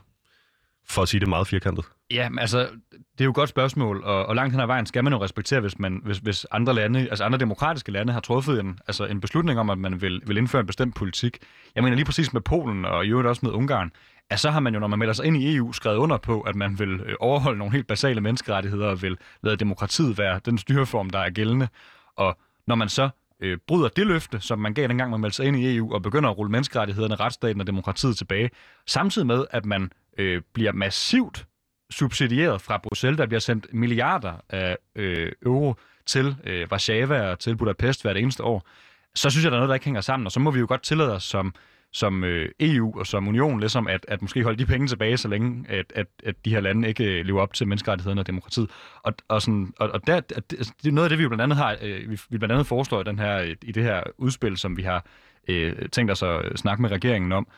[0.91, 1.85] For at sige det meget firkantet?
[2.11, 2.59] Ja, men altså,
[2.91, 5.23] det er jo et godt spørgsmål, og, og langt hen ad vejen skal man jo
[5.23, 9.05] respektere, hvis, man, hvis, hvis andre lande, altså andre demokratiske lande har truffet en, altså
[9.05, 11.39] en beslutning om, at man vil, vil indføre en bestemt politik.
[11.75, 13.93] Jeg mener lige præcis med Polen, og i øvrigt også med Ungarn,
[14.31, 16.41] at så har man jo, når man melder sig ind i EU, skrevet under på,
[16.41, 20.59] at man vil øh, overholde nogle helt basale menneskerettigheder, og vil lade demokratiet være den
[20.59, 21.69] styreform, der er gældende.
[22.17, 23.09] Og når man så
[23.41, 26.03] øh, bryder det løfte, som man gav dengang, man meldte sig ind i EU, og
[26.03, 28.51] begynder at rulle menneskerettighederne, retsstaten og demokratiet tilbage,
[28.87, 31.47] samtidig med, at man øh, bliver massivt
[31.91, 33.19] subsidieret fra Bruxelles.
[33.19, 35.75] Der bliver sendt milliarder af øh, euro
[36.07, 38.69] til øh, Warszawa og til Budapest hvert eneste år.
[39.15, 40.67] Så synes jeg, der er noget, der ikke hænger sammen, og så må vi jo
[40.69, 41.55] godt tillade os som,
[41.93, 45.29] som øh, EU og som union, ligesom at, at måske holde de penge tilbage, så
[45.29, 48.71] længe at, at, at de her lande ikke øh, lever op til menneskerettighederne og demokratiet.
[49.03, 51.43] Og, og, sådan, og, og der, at, det altså, er noget af det, vi blandt
[51.43, 54.03] andet har, øh, vi, vi blandt andet foreslår i, den her, øh, i det her
[54.19, 55.05] udspil, som vi har
[55.49, 57.49] øh, tænkt os at øh, snakke med regeringen om,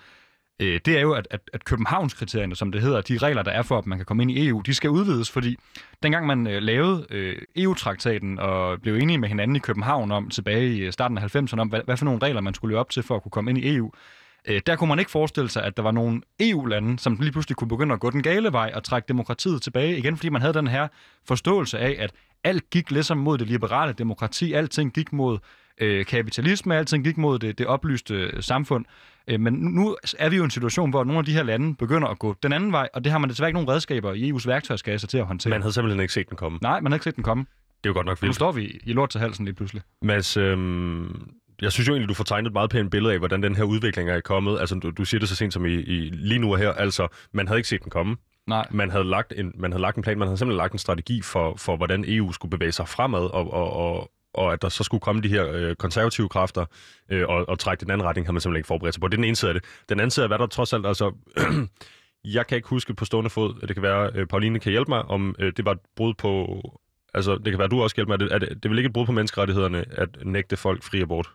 [0.60, 3.62] øh, det er jo, at, at, at Københavnskriterierne, som det hedder, de regler, der er
[3.62, 5.56] for, at man kan komme ind i EU, de skal udvides, fordi
[6.02, 10.88] dengang man øh, lavede øh, EU-traktaten og blev enige med hinanden i København om tilbage
[10.88, 13.02] i starten af 90'erne om, hvad, hvad for nogle regler man skulle leve op til
[13.02, 13.92] for at kunne komme ind i EU,
[14.48, 17.56] øh, der kunne man ikke forestille sig, at der var nogle EU-lande, som lige pludselig
[17.56, 20.54] kunne begynde at gå den gale vej og trække demokratiet tilbage igen, fordi man havde
[20.54, 20.88] den her
[21.24, 22.12] forståelse af, at
[22.44, 25.38] alt gik ligesom mod det liberale demokrati, alting gik mod
[25.80, 28.84] øh, kapitalisme, alting gik mod det, det oplyste øh, samfund.
[29.28, 31.74] Øh, men nu er vi jo i en situation, hvor nogle af de her lande
[31.74, 34.30] begynder at gå den anden vej, og det har man desværre ikke nogen redskaber i
[34.30, 35.50] EU's værktøjskasse til at håndtere.
[35.50, 36.58] Man havde simpelthen ikke set den komme.
[36.62, 37.44] Nej, man havde ikke set den komme.
[37.84, 38.30] Det er jo godt nok vildt.
[38.30, 39.82] Nu står vi i lort til halsen lige pludselig.
[40.02, 41.30] Mads, øhm,
[41.62, 43.64] jeg synes jo egentlig, du får tegnet et meget pænt billede af, hvordan den her
[43.64, 44.60] udvikling er kommet.
[44.60, 46.72] Altså, du, du siger det så sent som i, i lige nu her.
[46.72, 48.16] Altså, man havde ikke set den komme.
[48.46, 48.66] Nej.
[48.70, 51.22] Man havde, lagt en, man havde lagt en plan, man havde simpelthen lagt en strategi
[51.22, 54.84] for, for hvordan EU skulle bevæge sig fremad, og, og, og, og at der så
[54.84, 56.64] skulle komme de her øh, konservative kræfter
[57.08, 59.08] øh, og, og trække den anden retning, havde man simpelthen ikke forberedt sig på.
[59.08, 59.64] Det er den ene side af det.
[59.88, 61.12] Den anden side er, hvad der trods alt, altså...
[62.24, 65.02] jeg kan ikke huske på stående fod, det kan være, øh, Pauline kan hjælpe mig,
[65.02, 66.62] om øh, det var et brud på...
[67.14, 68.24] Altså, det kan være, du også hjælper mig.
[68.24, 70.82] Er det, er det, det er vel ikke et brud på menneskerettighederne at nægte folk
[70.82, 71.30] fri abort?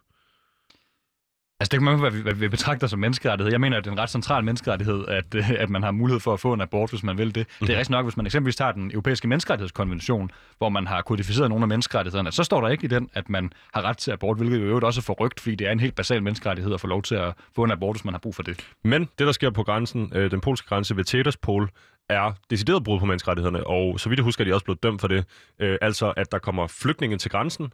[1.59, 3.51] Altså det kan man hvad vi, hvad vi betragter som menneskerettighed.
[3.51, 6.19] Jeg mener, at det er en ret central menneskerettighed, at, øh, at man har mulighed
[6.19, 7.47] for at få en abort, hvis man vil det.
[7.47, 7.67] Mm-hmm.
[7.67, 7.77] Det er mhm.
[7.77, 11.67] rigtig nok, hvis man eksempelvis tager den europæiske menneskerettighedskonvention, hvor man har kodificeret nogle af
[11.67, 14.63] menneskerettighederne, så står der ikke i den, at man har ret til abort, hvilket jo
[14.63, 17.15] øvrigt også er forrygt, fordi det er en helt basal menneskerettighed at få lov til
[17.15, 18.65] at få en abort, hvis man har brug for det.
[18.83, 21.69] Men det, der sker på grænsen, øh, den polske grænse ved Tederspol,
[22.09, 25.01] er decideret brud på menneskerettighederne, og så vidt jeg husker, er de også blevet dømt
[25.01, 25.25] for det.
[25.59, 27.71] Øh, altså, at der kommer flygtninge til grænsen,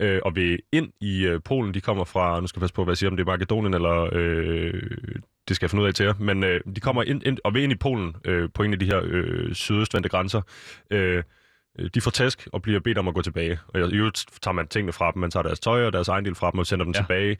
[0.00, 1.74] øh, og vil ind i øh, Polen.
[1.74, 3.74] De kommer fra, nu skal jeg passe på, hvad jeg siger, om det er Makedonien
[3.74, 4.08] eller...
[4.12, 4.82] Øh,
[5.48, 6.14] det skal jeg finde ud af til jer.
[6.18, 8.78] Men øh, de kommer ind, ind, og vil ind i Polen øh, på en af
[8.78, 10.42] de her øh, sydøstvendte grænser.
[10.90, 11.22] Øh,
[11.94, 13.58] de får tæsk og bliver bedt om at gå tilbage.
[13.68, 15.20] Og i øvrigt tager man tingene fra dem.
[15.20, 17.00] Man tager deres tøj og deres egen del fra dem og sender dem ja.
[17.00, 17.36] tilbage.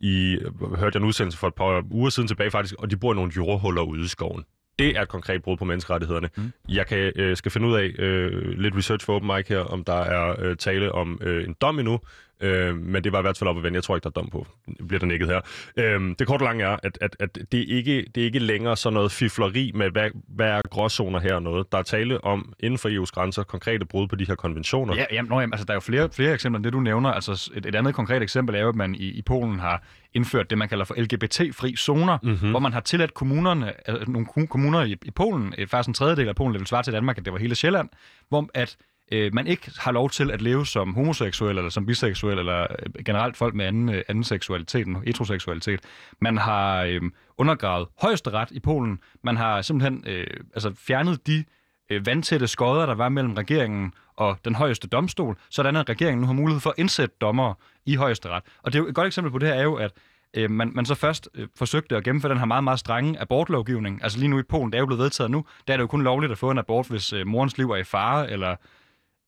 [0.00, 3.12] I hørte jeg en udsendelse for et par uger siden tilbage faktisk, og de bor
[3.12, 4.44] i nogle jordhuller ude i skoven
[4.82, 6.28] Det er et konkret brud på menneskerettighederne.
[6.36, 6.52] Mm.
[6.68, 9.84] Jeg kan, øh, skal finde ud af øh, lidt research for Open Mic her, om
[9.84, 12.00] der er øh, tale om øh, en dom endnu.
[12.42, 13.76] Øh, men det var i hvert fald op at vende.
[13.76, 14.46] Jeg tror ikke, der er dom på.
[14.88, 15.40] Bliver der nikket her.
[15.76, 18.76] Øh, det korte lange er, at, at, at det, er ikke, det er ikke længere
[18.76, 21.72] sådan noget fifleri med, hvad, hvad er gråzoner her og noget.
[21.72, 24.94] Der er tale om, inden for EU's grænser, konkrete brud på de her konventioner.
[24.94, 27.10] Ja, jamen, nå, jamen, altså, der er jo flere, flere eksempler end det, du nævner.
[27.10, 29.82] Altså, et, et andet konkret eksempel er jo, at man i, i Polen har
[30.14, 32.50] indført det, man kalder for LGBT-fri zoner, mm-hmm.
[32.50, 36.28] hvor man har tilladt kommunerne, altså, nogle kommuner i, i Polen, øh, faktisk en tredjedel
[36.28, 37.88] af Polen, det vil svare til Danmark, at det var hele Sjælland,
[38.28, 38.76] hvor at
[39.12, 43.04] øh, man ikke har lov til at leve som homoseksuel, eller som biseksuel, eller øh,
[43.04, 45.80] generelt folk med anden, øh, anden seksualitet end heteroseksualitet.
[46.20, 47.00] Man har øh,
[47.38, 48.98] undergravet højesteret i Polen.
[49.22, 51.44] Man har simpelthen øh, altså fjernet de
[51.90, 56.26] øh, vandtætte skodder, der var mellem regeringen og den højeste domstol, sådan at regeringen nu
[56.26, 57.54] har mulighed for at indsætte dommer
[57.86, 58.42] i højesteret.
[58.62, 59.92] Og det er jo et godt eksempel på det her er jo, at
[60.34, 64.02] øh, man, man så først øh, forsøgte at gennemføre den her meget, meget strenge abortlovgivning.
[64.02, 65.86] Altså lige nu i Polen, der er jo blevet vedtaget nu, der er det jo
[65.86, 68.56] kun lovligt at få en abort, hvis øh, morens liv er i fare, eller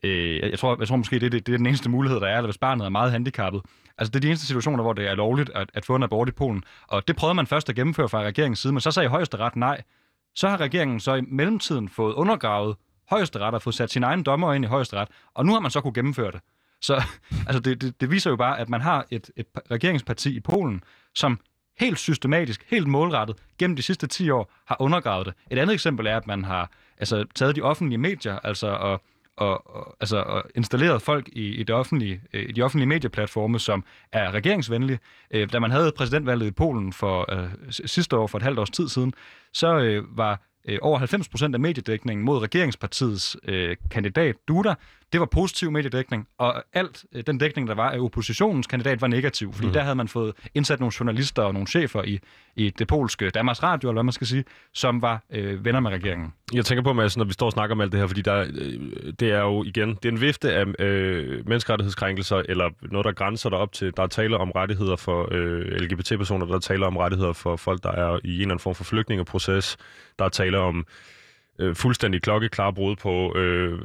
[0.05, 2.37] øh, jeg, tror, jeg tror måske, det, det, det er den eneste mulighed, der er,
[2.37, 3.63] eller hvis barnet er meget handicappet.
[3.99, 6.29] Altså det er de eneste situationer, hvor det er lovligt at, at få en abort
[6.29, 6.65] i Polen.
[6.89, 9.83] Og det prøvede man først at gennemføre fra regeringens side, men så sagde højesteret nej.
[10.35, 12.77] Så har regeringen så i mellemtiden fået undergravet
[13.11, 15.81] højesteret og fået sat sin egen dommer ind i højesteret, og nu har man så
[15.81, 16.41] kunne gennemføre det.
[16.81, 16.95] Så
[17.49, 20.83] altså det, det, det viser jo bare, at man har et, et regeringsparti i Polen,
[21.15, 21.41] som
[21.79, 25.35] helt systematisk, helt målrettet, gennem de sidste 10 år har undergravet det.
[25.51, 29.03] Et andet eksempel er, at man har altså, taget de offentlige medier, altså og
[29.37, 33.59] og, og, altså, og installeret folk i, i, det offentlige, øh, i de offentlige medieplatforme,
[33.59, 34.99] som er regeringsvenlige.
[35.31, 38.71] Øh, da man havde præsidentvalget i Polen for øh, sidste år, for et halvt års
[38.71, 39.13] tid siden,
[39.53, 44.75] så øh, var øh, over 90 procent af mediedækningen mod regeringspartiets øh, kandidat Duda,
[45.15, 49.07] det var positiv mediedækning, og alt øh, den dækning, der var af oppositionens kandidat, var
[49.07, 49.73] negativ, fordi mm.
[49.73, 52.21] der havde man fået indsat nogle journalister og nogle chefer i,
[52.57, 55.91] i det polske Danmarks Radio, eller hvad man skal sige, som var øh, venner med
[55.91, 56.33] regeringen.
[56.55, 58.41] Jeg tænker på, Mads, når vi står og snakker om alt det her, fordi der,
[58.41, 63.13] øh, det er jo igen, det er en vifte af øh, menneskerettighedskrænkelser, eller noget, der
[63.13, 66.87] grænser der op til, der er tale om rettigheder for øh, LGBT-personer, der er tale
[66.87, 69.77] om rettigheder for folk, der er i en eller anden form for flygtningeproces,
[70.19, 70.87] der er tale om
[71.59, 73.79] øh, fuldstændig klokkeklar brud på øh,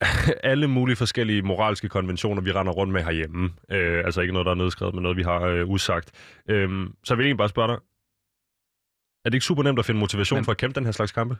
[0.52, 3.50] alle mulige forskellige moralske konventioner, vi render rundt med herhjemme.
[3.70, 6.12] Øh, altså ikke noget, der er nedskrevet, men noget, vi har øh, usagt.
[6.48, 7.78] Øh, så jeg vil egentlig bare spørge dig,
[9.24, 11.12] er det ikke super nemt at finde motivation men, for at kæmpe den her slags
[11.12, 11.36] kampe?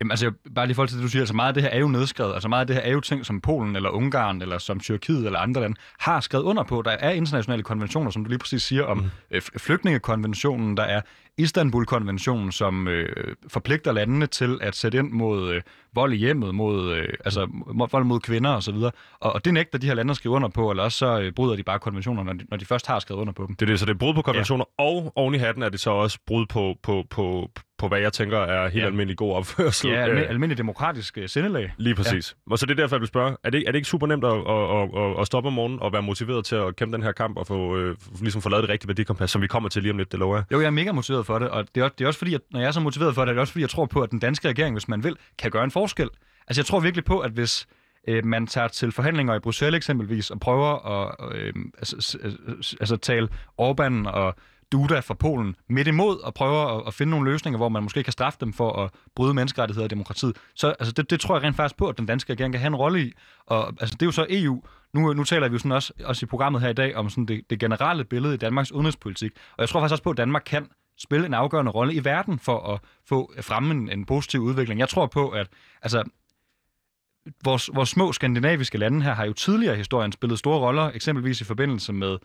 [0.00, 1.70] Jamen altså, bare lige i forhold til det, du siger, altså meget af det her
[1.70, 2.34] er jo nedskrevet.
[2.34, 5.26] Altså meget af det her er jo ting, som Polen eller Ungarn eller som Tyrkiet
[5.26, 6.82] eller andre lande har skrevet under på.
[6.82, 9.10] Der er internationale konventioner, som du lige præcis siger, om mm.
[9.30, 10.76] øh, flygtningekonventionen.
[10.76, 11.00] Der er
[11.38, 15.62] Istanbul-konventionen, som øh, forpligter landene til at sætte ind mod øh,
[15.94, 18.74] vold i hjemmet, mod, øh, altså mod, vold mod kvinder osv.
[18.74, 21.32] Og, og det nægter de her lande at skrive under på, eller også så øh,
[21.32, 23.54] bryder de bare konventioner, når de, når de først har skrevet under på dem.
[23.54, 24.84] Det er det, så det er brud på konventioner, ja.
[24.84, 27.50] og oven i hatten er det så også brud på, på, på,
[27.84, 28.86] på hvad jeg tænker er helt ja.
[28.86, 29.90] almindelig god opførsel.
[29.90, 31.72] Ja, almindelig, almindelig demokratisk uh, sindelag.
[31.76, 32.36] Lige præcis.
[32.46, 32.52] Ja.
[32.52, 34.24] Og så det er derfor, jeg vil spørge, er det, er det ikke super nemt
[34.24, 37.12] at, at, at, at stoppe om morgenen og være motiveret til at kæmpe den her
[37.12, 39.92] kamp og få, øh, ligesom få lavet det rigtige værdikompas, som vi kommer til lige
[39.92, 40.44] om lidt, det lover jeg?
[40.52, 42.40] Jo, jeg er mega motiveret for det, og det er, det er også fordi, at
[42.50, 44.10] når jeg er så motiveret for det, er det også fordi, jeg tror på, at
[44.10, 46.10] den danske regering, hvis man vil, kan gøre en forskel.
[46.48, 47.66] Altså jeg tror virkelig på, at hvis
[48.08, 52.18] øh, man tager til forhandlinger i Bruxelles eksempelvis og prøver at øh, altså,
[52.80, 53.28] altså tale
[53.60, 54.34] Orbán og
[54.72, 58.02] Duda fra Polen midt imod og prøver at, at finde nogle løsninger, hvor man måske
[58.02, 60.36] kan straffe dem for at bryde menneskerettigheder og demokratiet.
[60.54, 62.68] Så altså, det, det tror jeg rent faktisk på, at den danske regering kan have
[62.68, 63.12] en rolle i.
[63.46, 64.62] Og altså, det er jo så EU.
[64.92, 67.26] Nu, nu taler vi jo sådan også, også i programmet her i dag om sådan
[67.26, 69.32] det, det generelle billede i Danmarks udenrigspolitik.
[69.56, 70.66] Og jeg tror faktisk også på, at Danmark kan
[70.98, 74.80] spille en afgørende rolle i verden for at få fremme en, en positiv udvikling.
[74.80, 75.48] Jeg tror på, at
[75.82, 76.04] altså,
[77.44, 81.40] vores, vores små skandinaviske lande her har jo tidligere i historien spillet store roller, eksempelvis
[81.40, 82.18] i forbindelse med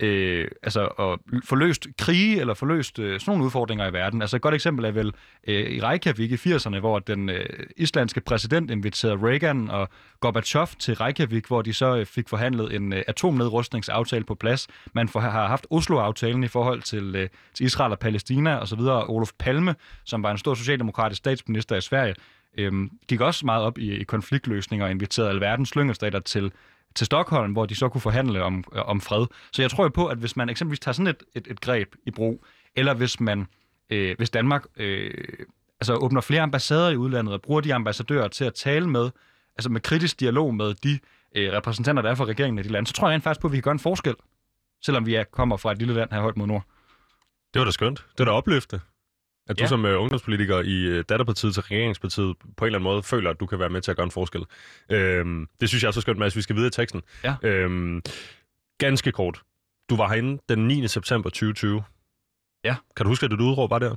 [0.00, 4.22] øh, altså at forløst krige eller forløst øh, sådan nogle udfordringer i verden.
[4.22, 5.12] Altså et godt eksempel er vel
[5.48, 9.88] øh, i Reykjavik i 80'erne, hvor den øh, islandske præsident inviterede Reagan og
[10.20, 14.68] Gorbachev til Reykjavik, hvor de så øh, fik forhandlet en øh, atomnedrustningsaftale på plads.
[14.92, 19.10] Man for, har haft Oslo-aftalen i forhold til, øh, til Israel og Palæstina osv., og
[19.10, 19.74] Olof Palme,
[20.04, 22.14] som var en stor socialdemokratisk statsminister i Sverige,
[22.58, 22.72] øh,
[23.08, 26.52] gik også meget op i, i konfliktløsninger og inviterede alverdens slyngelstater til
[26.94, 29.26] til Stockholm, hvor de så kunne forhandle om, øh, om fred.
[29.52, 31.94] Så jeg tror jo på, at hvis man eksempelvis tager sådan et, et, et greb
[32.06, 32.44] i brug,
[32.76, 33.46] eller hvis man,
[33.90, 35.10] øh, hvis Danmark øh,
[35.80, 39.10] altså åbner flere ambassader i udlandet og bruger de ambassadører til at tale med,
[39.56, 40.98] altså med kritisk dialog med de
[41.36, 43.48] øh, repræsentanter, der er fra regeringen i de lande, så tror jeg rent faktisk på,
[43.48, 44.14] at vi kan gøre en forskel,
[44.84, 46.62] selvom vi er, kommer fra et lille land her højt mod nord.
[47.54, 47.98] Det var da skønt.
[47.98, 48.82] Det var da opløftende.
[49.48, 49.68] At du ja.
[49.68, 53.40] som uh, ungdomspolitiker i uh, datterpartiet til regeringspartiet på en eller anden måde føler, at
[53.40, 54.44] du kan være med til at gøre en forskel.
[54.90, 57.02] Øhm, det synes jeg er så skønt, at vi skal videre i teksten.
[57.24, 57.34] Ja.
[57.42, 58.02] Øhm,
[58.78, 59.42] ganske kort.
[59.90, 60.88] Du var herinde den 9.
[60.88, 61.82] september 2020.
[62.64, 62.76] Ja.
[62.96, 63.96] Kan du huske, at du udråb var der?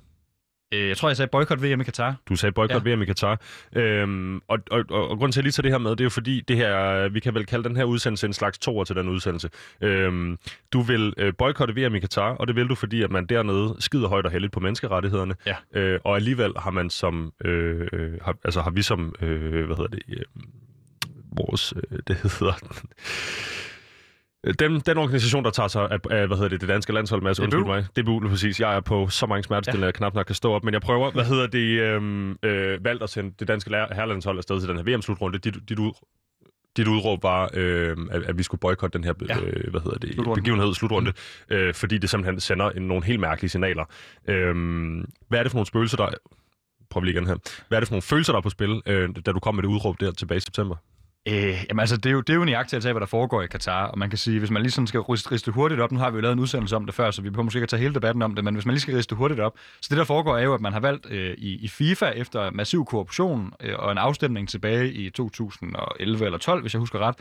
[0.74, 2.16] Øh, jeg tror, jeg sagde boykot VM i Katar.
[2.30, 2.96] Du sagde boykot Ja.
[2.96, 3.42] VM i Katar.
[3.76, 6.00] Øhm, og, og, og, og grunden til, at jeg lige tager det her med, det
[6.02, 8.84] er jo fordi, det her, vi kan vel kalde den her udsendelse en slags toer
[8.84, 9.50] til den udsendelse.
[9.82, 10.38] Øhm,
[10.74, 13.76] du vil øh, boykotte VM i Katar, og det vil du, fordi at man dernede
[13.80, 15.36] skider højt og heldigt på menneskerettighederne.
[15.46, 15.56] Ja.
[15.80, 19.76] Øh, og alligevel har man som, øh, øh, har, altså har vi som, øh, hvad
[19.76, 20.24] hedder det, øh,
[21.38, 22.54] vores, øh, det hedder,
[24.60, 27.38] den, den organisation, der tager sig af, af hvad hedder det, det danske landshold, Mads,
[27.38, 27.44] DBU.
[27.44, 27.86] undskyld mig.
[28.00, 28.60] DBU, lige præcis.
[28.60, 29.88] Jeg er på så mange smertestillende, ja.
[29.88, 33.04] jeg knap nok kan stå op, men jeg prøver, hvad hedder det, øhm, øh, valgt
[33.04, 35.38] at sende det danske herrelandshold afsted til den her VM-slutrunde.
[35.40, 35.92] Dit, dit, ud,
[36.78, 39.40] dit udråb var, øh, at, at vi skulle boykotte den her Ja.
[39.40, 40.42] øh, hvad hedder det, Slutrunde.
[40.42, 41.14] begivenhed, slutrunde,
[41.50, 43.86] øh, fordi det simpelthen sender en, nogle helt mærkelige signaler.
[44.28, 44.56] Øh,
[45.28, 46.10] hvad er det for nogle spøgelser, der...
[46.90, 47.36] Prøv lige igen her.
[47.68, 49.64] Hvad er det for nogle følelser, der er på spil, øh, da du kom med
[49.64, 50.76] det udråb der tilbage i september?
[51.28, 53.42] Øh, jamen altså, det er, jo, det er jo en iagtagelse af, hvad der foregår
[53.42, 55.92] i Katar, og man kan sige, hvis man lige sådan skal riste, riste hurtigt op,
[55.92, 57.64] nu har vi jo lavet en udsendelse om det før, så vi behøver måske ikke
[57.64, 59.88] at tage hele debatten om det, men hvis man lige skal riste hurtigt op, så
[59.90, 62.86] det der foregår er jo, at man har valgt øh, i, i FIFA efter massiv
[62.86, 67.16] korruption øh, og en afstemning tilbage i 2011 eller 12, hvis jeg husker ret,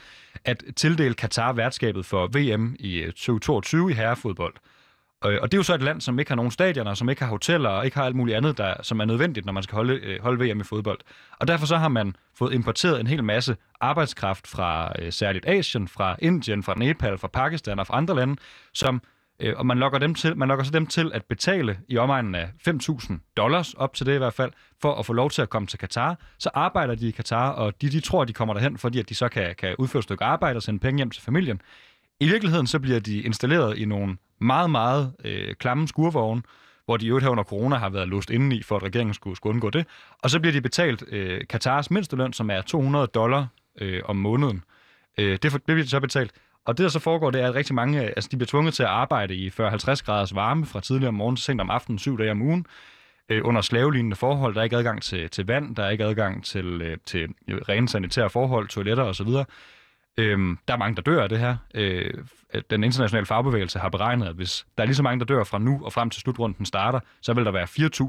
[0.45, 4.55] at tildele Katar værtskabet for VM i øh, 2022 i herrefodbold.
[4.55, 4.74] Øh,
[5.27, 7.23] Øh, og det er jo så et land, som ikke har nogen stadioner, som ikke
[7.23, 9.77] har hoteller og ikke har alt muligt andet, der, som er nødvendigt, når man skal
[9.77, 10.99] holde, øh, holde VM i fodbold.
[11.39, 15.89] Og derfor så har man fået importeret en hel masse arbejdskraft fra øh, særligt Asien,
[15.89, 18.37] fra Indien, fra Nepal, fra Pakistan og fra andre lande,
[18.73, 19.03] som
[19.41, 22.35] øh, og man lokker, dem til, man lokker så dem til at betale i omegnen
[22.35, 25.51] af 5.000 dollars, op til det i hvert fald, for at få lov til at
[25.51, 26.19] komme til Katar.
[26.39, 29.15] Så arbejder de i Katar, og de, de tror, de kommer derhen, fordi at de
[29.15, 31.61] så kan, kan udføre et stykke arbejde og sende penge hjem til familien.
[32.21, 36.43] I virkeligheden så bliver de installeret i nogle meget, meget øh, klamme skurvogne,
[36.85, 39.37] hvor de i øvrigt her under corona har været låst indeni, for at regeringen skulle,
[39.37, 39.87] skulle undgå det.
[40.19, 43.47] Og så bliver de betalt øh, Katars mindsteløn, som er 200 dollar
[43.81, 44.65] øh, om måneden.
[45.19, 46.33] Øh, det, for, det bliver de så betalt.
[46.65, 48.83] Og det, der så foregår, det er, at rigtig mange, altså de bliver tvunget til
[48.83, 49.55] at arbejde i 40-50
[50.05, 52.67] graders varme fra tidligere om morgenen til sent om aftenen, syv dage om ugen,
[53.29, 54.55] øh, under slavelignende forhold.
[54.55, 57.57] Der er ikke adgang til, til vand, der er ikke adgang til, øh, til øh,
[57.69, 59.29] rene sanitære forhold, toiletter osv.
[60.17, 61.57] Øhm, der er mange, der dør af det her.
[61.75, 62.15] Øh,
[62.71, 65.59] den internationale fagbevægelse har beregnet, at hvis der er lige så mange, der dør fra
[65.59, 67.67] nu og frem til slutrunden starter, så vil der være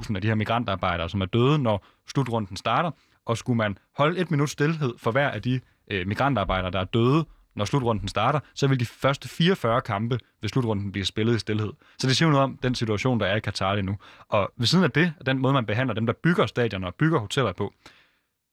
[0.10, 2.92] 4.000 af de her migrantarbejdere, som er døde, når slutrunden starter.
[3.26, 5.60] Og skulle man holde et minut stillhed for hver af de
[5.92, 10.50] øh, migrantarbejdere, der er døde, når slutrunden starter, så vil de første 44 kampe ved
[10.50, 11.74] slutrunden blive spillet i stillhed.
[11.98, 13.98] Så det siger jo noget om den situation, der er i Katar lige nu.
[14.30, 17.20] Og ved siden af det, den måde, man behandler dem, der bygger stadioner og bygger
[17.20, 17.74] hoteller på,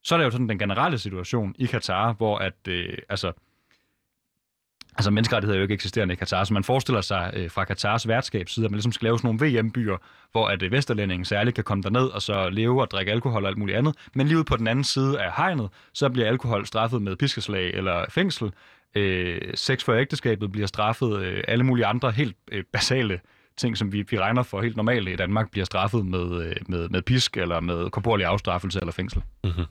[0.04, 3.32] så er der jo sådan den generelle situation i Katar, hvor at, øh, altså,
[4.96, 8.08] altså menneskerettigheder er jo ikke eksisterende i Katar, så man forestiller sig øh, fra Katars
[8.08, 9.96] værtskabsside, at man ligesom skal lave sådan nogle VM-byer,
[10.32, 13.48] hvor at øh, Vesterlændingen særligt kan komme derned og så leve og drikke alkohol og
[13.48, 13.94] alt muligt andet.
[14.14, 17.70] Men lige ude på den anden side af hegnet, så bliver alkohol straffet med piskeslag
[17.70, 18.52] eller fængsel.
[18.94, 21.22] Øh, sex for ægteskabet bliver straffet.
[21.22, 23.20] Øh, alle mulige andre helt øh, basale
[23.56, 26.88] ting, som vi, vi regner for helt normalt i Danmark, bliver straffet med, øh, med,
[26.88, 29.22] med pisk eller med korporlig afstraffelse eller fængsel.
[29.44, 29.64] Mhm.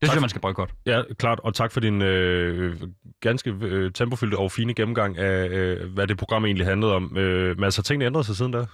[0.00, 0.74] Det synes jeg, man skal boykotte.
[0.86, 2.80] Ja, klart, og tak for din øh,
[3.20, 7.16] ganske øh, tempofyldte og fine gennemgang af, øh, hvad det program egentlig handlede om.
[7.16, 8.58] Øh, men altså, tingene ændrede sig siden da?
[8.58, 8.68] Det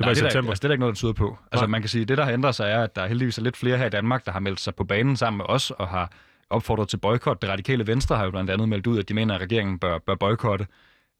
[0.00, 0.50] var Nej, i det, er der, september.
[0.50, 1.38] altså, det er der ikke noget, der tyder på.
[1.52, 1.70] Altså, Nej.
[1.70, 3.56] man kan sige, at det, der har ændret sig, er, at der heldigvis er lidt
[3.56, 6.12] flere her i Danmark, der har meldt sig på banen sammen med os og har
[6.50, 7.42] opfordret til boykot.
[7.42, 9.98] Det radikale venstre har jo blandt andet meldt ud, at de mener, at regeringen bør,
[9.98, 10.66] bør boykotte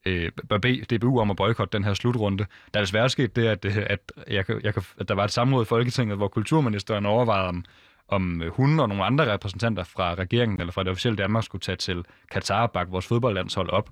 [0.07, 2.39] øh, bør bede DBU om at boykotte den her slutrunde.
[2.75, 5.25] Der er desværre sket det, at, øh, at, jeg, kan- jeg, kan- at der var
[5.25, 7.65] et samråd i Folketinget, hvor kulturministeren overvejede, om,
[8.09, 11.63] om øh, hun og nogle andre repræsentanter fra regeringen eller fra det officielle Danmark skulle
[11.63, 13.91] tage til Katar og bakke vores fodboldlandshold op.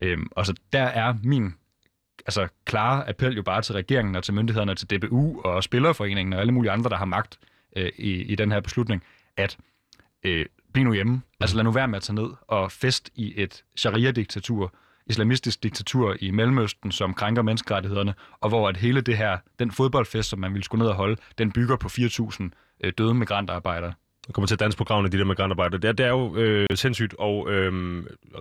[0.00, 1.54] Øhm, og så der er min
[2.26, 6.40] altså, klare appel jo bare til regeringen og til myndighederne, til DBU og Spillerforeningen og
[6.40, 7.38] alle mulige andre, der har magt
[7.76, 9.02] øh, i, i den her beslutning,
[9.36, 9.58] at
[10.24, 11.22] øh, bliv nu hjemme.
[11.40, 14.74] Altså lad nu være med at tage ned og fest i et sharia-diktatur,
[15.06, 20.28] islamistisk diktatur i Mellemøsten, som krænker menneskerettighederne, og hvor at hele det her, den fodboldfest,
[20.28, 22.48] som man ville skulle ned og holde, den bygger på 4.000
[22.84, 23.92] øh, døde migrantarbejdere.
[24.28, 25.80] Jeg kommer til at danse på gravene, de der migrantarbejdere.
[25.80, 27.72] Det er, det er jo øh, sindssygt, og øh,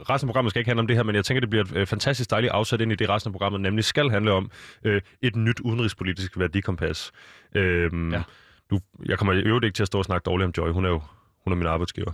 [0.09, 1.75] resten af programmet skal ikke handle om det her, men jeg tænker, det bliver et
[1.75, 4.51] øh, fantastisk dejligt afsæt ind i det resten af programmet, nemlig skal handle om
[4.83, 7.11] øh, et nyt udenrigspolitisk værdikompas.
[7.55, 8.23] Øh, Ja.
[8.71, 10.71] du, jeg kommer i øvrigt ikke til at stå og snakke dårligt om Joy.
[10.73, 11.01] Hun er jo
[11.43, 12.11] hun er min arbejdsgiver.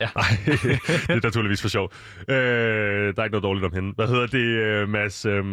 [0.00, 0.08] Ja.
[0.16, 0.24] Nej,
[1.06, 1.92] det er naturligvis for sjov.
[2.28, 3.92] Øh, der er ikke noget dårligt om hende.
[3.96, 5.26] Hvad hedder det, øh, Mads?
[5.26, 5.44] Øh,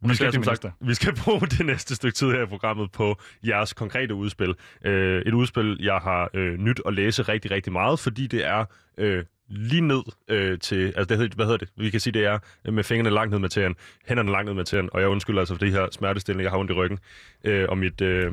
[0.00, 3.16] vi skal, som sagt, vi skal bruge det næste stykke tid her i programmet på
[3.46, 4.54] jeres konkrete udspil.
[4.84, 8.64] Øh, et udspil, jeg har øh, nyt at læse rigtig, rigtig meget, fordi det er
[8.98, 11.68] øh, lige ned øh, til, altså det hedder, hvad hedder det?
[11.76, 13.74] Vi kan sige, det er øh, med fingrene langt ned med tæerne,
[14.08, 16.58] hænderne langt ned med tæerne, og jeg undskylder altså for det her smertestillende, jeg har
[16.58, 16.98] ondt i ryggen,
[17.44, 18.32] øh, og mit øh,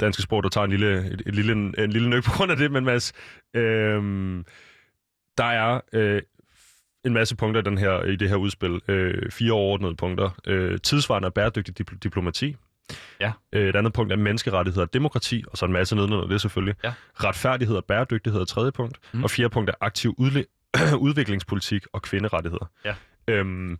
[0.00, 2.56] danske sprog, der tager en lille, et, et lille, en lille nøk på grund af
[2.56, 3.12] det, men Mads,
[3.54, 4.02] øh,
[5.38, 6.22] der er øh,
[7.04, 8.80] en masse punkter i, den her, i det her udspil.
[8.88, 10.30] Øh, fire overordnede punkter.
[10.46, 12.56] Øh, tidsvarende og bæredygtig dipl- diplomati.
[13.20, 13.32] Ja.
[13.52, 16.74] Øh, Et andet punkt er menneskerettigheder og demokrati, og så en masse nedenunder det selvfølgelig.
[16.84, 16.92] Ja.
[17.14, 18.98] Retfærdighed og bæredygtighed er tredje punkt.
[19.12, 19.24] Mm.
[19.24, 20.44] Og fjerde punkt er aktiv udle-
[21.06, 22.70] udviklingspolitik og kvinderettigheder.
[22.84, 22.94] Ja.
[23.28, 23.78] Øhm,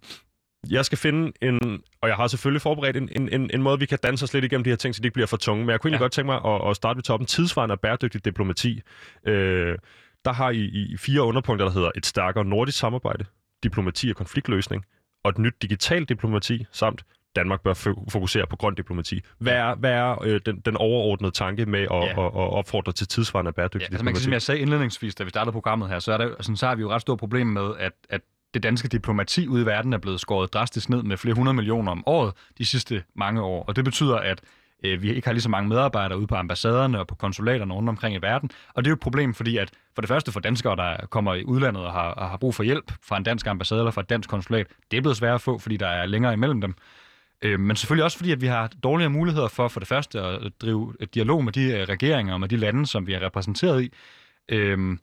[0.70, 3.86] jeg skal finde en, og jeg har selvfølgelig forberedt en, en, en, en måde, vi
[3.86, 5.64] kan danse os lidt igennem de her ting, så de ikke bliver for tunge.
[5.64, 6.04] Men jeg kunne egentlig Ja.
[6.04, 7.26] godt tænke mig at, at starte ved toppen.
[7.26, 8.82] Tidsvarende og bæredygtigt diplomati.
[9.26, 9.78] Øh,
[10.24, 13.24] der har I, I fire underpunkter, der hedder et stærkere nordisk samarbejde,
[13.62, 14.84] diplomati og konfliktløsning,
[15.24, 17.04] og et nyt digitalt diplomati, samt
[17.36, 19.20] Danmark bør fo- fokusere på grøn diplomati.
[19.38, 22.02] Hvad er, hvad er øh, den, den overordnede tanke med at, Ja.
[22.04, 24.32] at, at opfordre til tidsvarende og Ja, altså man kan sige, som diplomati?
[24.32, 26.80] jeg sagde indledningsvis, da vi startede programmet her, så, er der, altså, så har vi
[26.80, 28.20] jo et ret stort problem med, at, at
[28.54, 31.92] det danske diplomati ude i verden er blevet skåret drastisk ned med flere hundrede millioner
[31.92, 33.64] om året de sidste mange år.
[33.64, 34.40] Og det betyder, at
[34.84, 37.88] øh, vi ikke har lige så mange medarbejdere ude på ambassaderne og på konsulaterne rundt
[37.88, 38.50] omkring i verden.
[38.74, 41.34] Og det er jo et problem, fordi at for det første for danskere, der kommer
[41.34, 44.00] i udlandet og har, og har brug for hjælp fra en dansk ambassade eller fra
[44.00, 46.74] et dansk konsulat, det er blevet svært at få, fordi der er længere imellem dem.
[47.42, 50.52] Øh, men selvfølgelig også fordi, at vi har dårligere muligheder for for det første at
[50.60, 53.82] drive et dialog med de øh, regeringer og med de lande, som vi er repræsenteret
[53.82, 53.92] i.
[54.48, 54.98] Øh,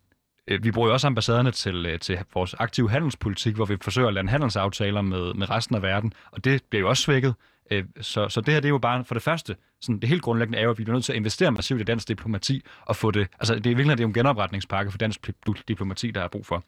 [0.47, 4.07] Øh, vi bruger jo også ambassaderne til, øh, til vores aktive handelspolitik, hvor vi forsøger
[4.07, 7.35] at lande handelsaftaler med, med resten af verden, og det bliver jo også svækket.
[7.71, 10.21] Øh, så, så det her det er jo bare for det første, sådan det helt
[10.21, 12.95] grundlæggende er jo, at vi bliver nødt til at investere massivt i dansk diplomati og
[12.95, 15.29] få det, altså det er virkelig det er jo en genopretningspakke for dansk
[15.67, 16.63] diplomati, der er brug for.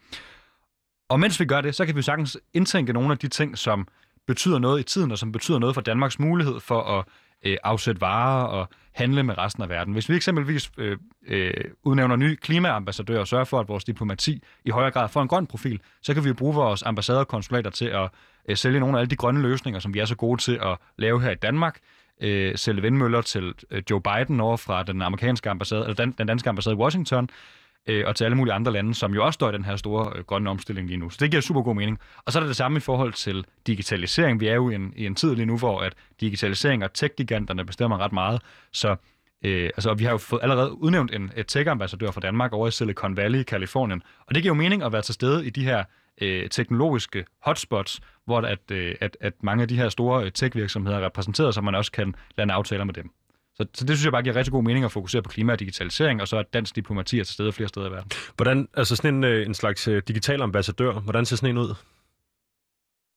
[1.10, 3.58] Og mens vi gør det, så kan vi jo sagtens indtænke nogle af de ting,
[3.58, 3.88] som
[4.28, 7.06] betyder noget i tiden, og som betyder noget for Danmarks mulighed for at
[7.44, 9.94] øh, afsætte varer og handle med resten af verden.
[9.94, 10.98] Hvis vi eksempelvis øh,
[11.28, 15.28] øh, udnævner nye klimaambassadører og sørger for, at vores diplomati i højere grad får en
[15.28, 18.10] grøn profil, så kan vi jo bruge vores ambassader og konsulater til at
[18.50, 20.78] øh, sælge nogle af alle de grønne løsninger, som vi er så gode til at
[20.98, 21.80] lave her i Danmark.
[22.22, 26.28] Øh, sælge vindmøller til øh, Joe Biden over fra den amerikanske ambassade, eller den, den
[26.28, 27.30] danske ambassade i Washington,
[27.88, 30.14] øh, og til alle mulige andre lande, som jo også står i den her store
[30.16, 31.10] øh, grønne omstilling lige nu.
[31.10, 32.00] Så det giver super god mening.
[32.26, 34.40] Og så er det det samme i forhold til digitalisering.
[34.40, 37.66] Vi er jo i en, i en tid lige nu, hvor at digitalisering og tech-giganterne
[37.66, 38.42] bestemmer ret meget.
[38.74, 38.96] Så
[39.46, 43.18] øh, altså, vi har jo fået allerede udnævnt en tech-ambassadør fra Danmark over i Silicon
[43.18, 44.02] Valley i Kalifornien.
[44.28, 45.84] Og det giver jo mening at være til stede i de her
[46.22, 50.98] øh, teknologiske hotspots, hvor at, øh, at, at mange af de her store øh, tech-virksomheder
[50.98, 53.12] er repræsenteret, så man også kan lande aftaler med dem.
[53.62, 55.60] Så, så det synes jeg bare giver rigtig god mening at fokusere på klima og
[55.60, 58.12] digitalisering, og så at dansk diplomati er til stede flere steder i verden.
[58.36, 61.76] Hvordan, altså sådan en, øh, en slags øh, digital ambassadør, hvordan ser sådan en ud?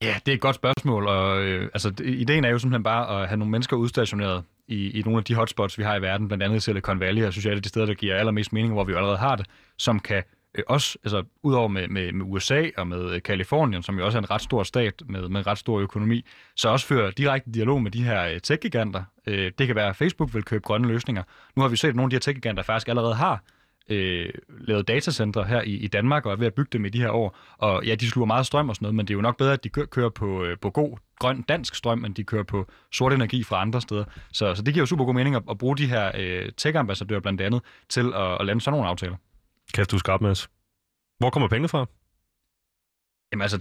[0.03, 3.29] Ja, det er et godt spørgsmål, og øh, altså, ideen er jo simpelthen bare at
[3.29, 6.45] have nogle mennesker udstationeret i, i nogle af de hotspots, vi har i verden, blandt
[6.45, 8.85] andet Silicon Valley, og synes jeg, er det de steder, der giver allermest mening, hvor
[8.85, 9.47] vi jo allerede har det,
[9.79, 10.23] som kan
[10.55, 14.19] Øh, også, altså udover med, med, med USA og med øh, Kalifornien, som jo også
[14.19, 16.25] er en ret stor stat med, med en ret stor økonomi,
[16.57, 19.03] så også føre direkte dialog med de her øh, tech-giganter.
[19.27, 21.23] Øh, det kan være, at Facebook vil købe grønne løsninger.
[21.57, 23.43] Nu har vi set, at nogle af de her tech-giganter faktisk allerede har
[23.89, 27.01] øh, lavet datacenter her i, i Danmark og er ved at bygge dem i de
[27.01, 27.37] her år.
[27.59, 29.53] Og ja, de sluger meget strøm og sådan noget, men det er jo nok bedre,
[29.53, 32.67] at de kører, kører på, øh, på god grøn dansk strøm, end de kører på
[32.93, 34.05] sort energi fra andre steder.
[34.33, 37.21] Så, så det giver jo super god mening at, at bruge de her øh, tech-ambassadører
[37.21, 39.17] blandt andet til at, at lande sådan nogle aftaler.
[39.75, 40.51] Kæft, du skarp, Mads.
[41.19, 41.87] Hvor kommer pengene fra?
[43.33, 43.61] Jamen altså,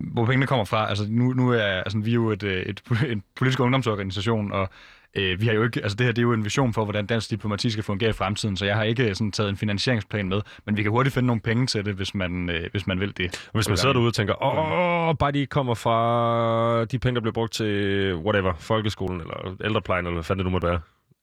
[0.00, 2.82] hvor pengene kommer fra, altså nu, nu er altså, vi er jo et, øh, et,
[3.12, 4.68] en politisk ungdomsorganisation, og
[5.14, 7.06] øh, vi har jo ikke, altså det her det er jo en vision for, hvordan
[7.06, 10.40] dansk diplomati skal fungere i fremtiden, så jeg har ikke sådan taget en finansieringsplan med,
[10.64, 13.16] men vi kan hurtigt finde nogle penge til det, hvis man, øh, hvis man vil
[13.16, 13.48] det.
[13.54, 17.32] Hvis man sidder derude og tænker, åh, bare de kommer fra de penge, der bliver
[17.32, 20.80] brugt til whatever, folkeskolen eller ældreplejen, eller hvad fanden det nu måtte være.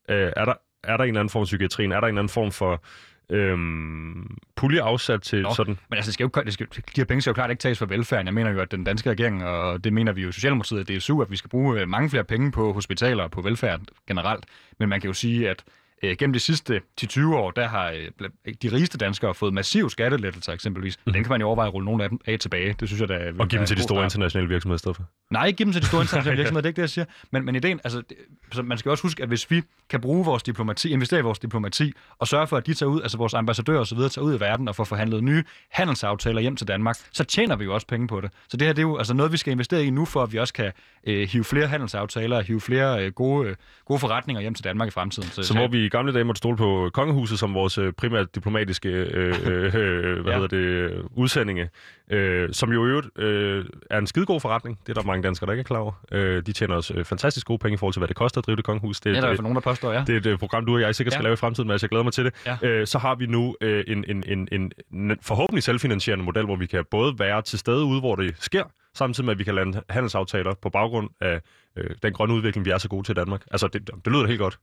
[0.10, 1.92] Øh, er, der, er der en eller anden form for psykiatrien?
[1.92, 2.82] Er der en eller anden form for
[3.30, 5.54] øhm, pulje afsat til Nå.
[5.54, 5.78] sådan?
[5.90, 7.80] Men altså, det skal jo, det skal, de her penge skal jo klart ikke tages
[7.80, 8.26] fra velfærden.
[8.26, 10.98] Jeg mener jo, at den danske regering, og det mener vi jo i Socialdemokratiet, er
[10.98, 14.46] DSU, at vi skal bruge øh, mange flere penge på hospitaler og på velfærd generelt.
[14.80, 15.64] Men man kan jo sige, at
[16.04, 18.30] øh, gennem de sidste 10-20 år, der har øh,
[18.62, 21.00] de rigeste danskere fået massive skattelettelser eksempelvis.
[21.06, 21.14] Mm.
[21.14, 22.76] Den kan man jo overveje at rulle nogle af dem af tilbage.
[22.80, 23.40] Det synes jeg, der Mhm.
[23.40, 24.06] Og give dem til de store start.
[24.06, 25.04] internationale virksomheder i stedet for?
[25.32, 27.06] Nej, ikke give dem til de store internationale virksomheder, det er ikke det, jeg siger.
[27.32, 28.18] Men, men ideen, altså, det,
[28.52, 31.40] så man skal også huske, at hvis vi kan bruge vores diplomati, investere i vores
[31.40, 34.26] diplomati, og sørge for, at de tager ud, altså vores ambassadører og så videre, tager
[34.26, 37.74] ud i verden og får forhandlet nye handelsaftaler hjem til Danmark, så tjener vi jo
[37.74, 38.32] også penge på det.
[38.48, 40.34] Så det her, det er jo altså noget, vi skal investere i nu, for at
[40.34, 40.72] vi også kan
[41.08, 44.88] øh, hive flere handelsaftaler og hive flere øh, gode, øh, gode forretninger hjem til Danmark
[44.88, 45.30] i fremtiden.
[45.30, 48.90] Så hvor vi i gamle dage måtte stole på kongehuset som vores øh, primært diplomatiske
[48.90, 50.40] øh, øh, øh, hvad Ja.
[50.40, 51.70] hedder det, øh, udsendinge,
[52.12, 54.80] øh, som jo i øvrigt øh, er en skidegod forretning.
[54.88, 55.92] Det er der mange danskere, der ikke er klar over.
[56.12, 58.56] Øh, de tjener os fantastisk gode penge i forhold til, hvad det koster at drive
[58.56, 59.00] det kongehus.
[59.02, 60.04] Det, Ja, der er fald nogen, der påstår, ja.
[60.08, 61.16] det er et program, du og jeg sikkert Ja.
[61.16, 62.34] skal lave i fremtiden, men jeg glæder mig til det.
[62.46, 62.58] Ja.
[62.68, 66.56] Øh, så har vi nu øh, en, en, en, en, en forhåbentlig selvfinansierende model, hvor
[66.56, 68.64] vi kan både være til stede ude, hvor det sker,
[68.94, 71.42] samtidig med, at vi kan lande handelsaftaler på baggrund af
[71.78, 73.42] øh, den grønne udvikling, vi er så gode til i Danmark.
[73.52, 74.58] Altså, det, det lyder helt godt.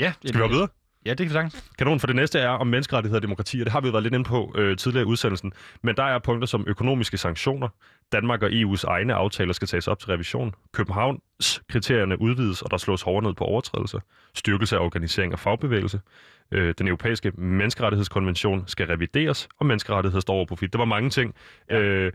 [0.00, 0.68] Ja, Skal vi hoppe videre?
[1.06, 1.70] Ja, det kan vi sagtens.
[1.78, 4.02] Kanon for det næste er om menneskerettigheder og demokrati, og det har vi jo været
[4.02, 5.52] lidt inde på øh, tidligere i udsendelsen.
[5.82, 7.68] Men der er punkter som økonomiske sanktioner.
[8.12, 10.54] Danmark og EU's egne aftaler skal tages op til revision.
[10.72, 14.00] Københavns kriterierne udvides, og der slås hårdere ned på overtrædelser.
[14.34, 16.00] Styrkelse af organisering og fagbevægelse.
[16.52, 20.72] Øh, den europæiske menneskerettighedskonvention skal revideres, og menneskerettigheder står over profit.
[20.72, 21.34] Det var mange ting.
[21.70, 21.78] Ja.
[21.78, 22.12] Øh,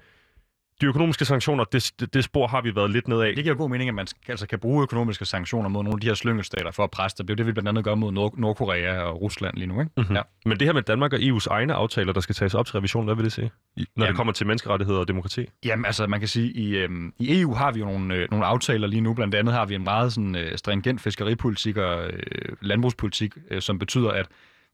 [0.81, 3.35] de økonomiske sanktioner, det, det, det spor har vi været lidt ned af.
[3.35, 6.07] Det giver god mening, at man altså kan bruge økonomiske sanktioner mod nogle af de
[6.07, 7.27] her slyngelstater for at presse dem.
[7.27, 9.79] Det er jo det, vi blandt andet gør mod Nord- Nordkorea og Rusland lige nu.
[9.79, 9.91] Ikke?
[9.97, 10.15] Mm-hmm.
[10.15, 10.21] Ja.
[10.45, 13.05] Men det her med Danmark og EU's egne aftaler, der skal tages op til revision,
[13.05, 15.45] hvad vil det sige, når Jamen, det kommer til menneskerettigheder og demokrati?
[15.65, 18.45] Jamen altså, man kan sige, i, øhm, i EU har vi jo nogle, øh, nogle
[18.45, 19.13] aftaler lige nu.
[19.13, 23.79] Blandt andet har vi en meget sådan, øh, stringent fiskeripolitik og øh, landbrugspolitik, øh, som
[23.79, 24.27] betyder, at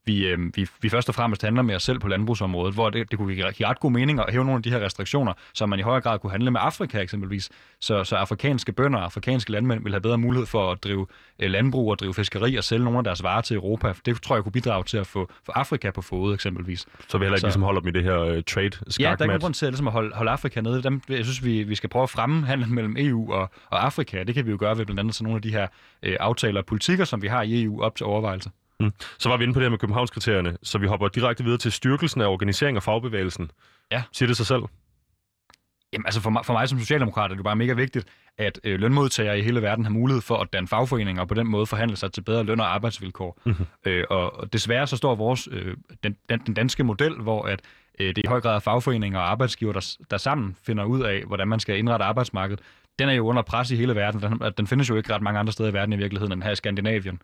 [0.05, 3.11] vi, øh, vi, vi først og fremmest handler med os selv på landbrugsområdet, hvor det,
[3.11, 5.79] det kunne give ret god mening at hæve nogle af de her restriktioner, så man
[5.79, 7.49] i højere grad kunne handle med Afrika eksempelvis,
[7.81, 11.07] så, så afrikanske bønder og afrikanske landmænd vil have bedre mulighed for at drive
[11.39, 13.93] øh, landbrug og drive fiskeri og sælge nogle af deres varer til Europa.
[14.05, 16.85] Det tror jeg kunne bidrage til at få, få Afrika på fod eksempelvis.
[17.07, 19.33] Så vi heller ikke så, ligesom holder dem i det her uh, trade Ja, der
[19.33, 20.83] er grund til at, ligesom at holde, holde Afrika nede.
[20.83, 24.23] Dem, jeg synes, vi, vi skal prøve at fremme handlen mellem EU og, og Afrika.
[24.23, 25.67] Det kan vi jo gøre ved blandt andet sådan nogle af de her
[26.03, 28.49] øh, aftaler og politikker, som vi har i EU op til overvejelse.
[28.79, 28.91] Mm.
[29.19, 31.71] Så var vi inde på det her med Københavnskriterierne, så vi hopper direkte videre til
[31.71, 33.51] styrkelsen af organisering og fagbevægelsen.
[33.91, 34.03] Ja.
[34.11, 34.61] Siger det sig selv?
[35.93, 38.07] Jamen altså for mig, for mig som socialdemokrat er det bare mega vigtigt,
[38.37, 41.47] at øh, lønmodtagere i hele verden har mulighed for at danne fagforeninger og på den
[41.47, 43.41] måde forhandle sig til bedre løn- og arbejdsvilkår.
[43.45, 43.65] Mm-hmm.
[43.85, 47.61] Øh, og, og desværre så står vores, øh, den, den, den danske model, hvor at
[47.99, 51.01] øh, det er i høj grad er fagforeninger og arbejdsgiver, der, der sammen finder ud
[51.01, 52.61] af, hvordan man skal indrette arbejdsmarkedet,
[52.99, 54.21] den er jo under pres i hele verden.
[54.21, 56.51] Den, den findes jo ikke ret mange andre steder i verden i virkeligheden end her
[56.51, 57.21] i Skandinavien.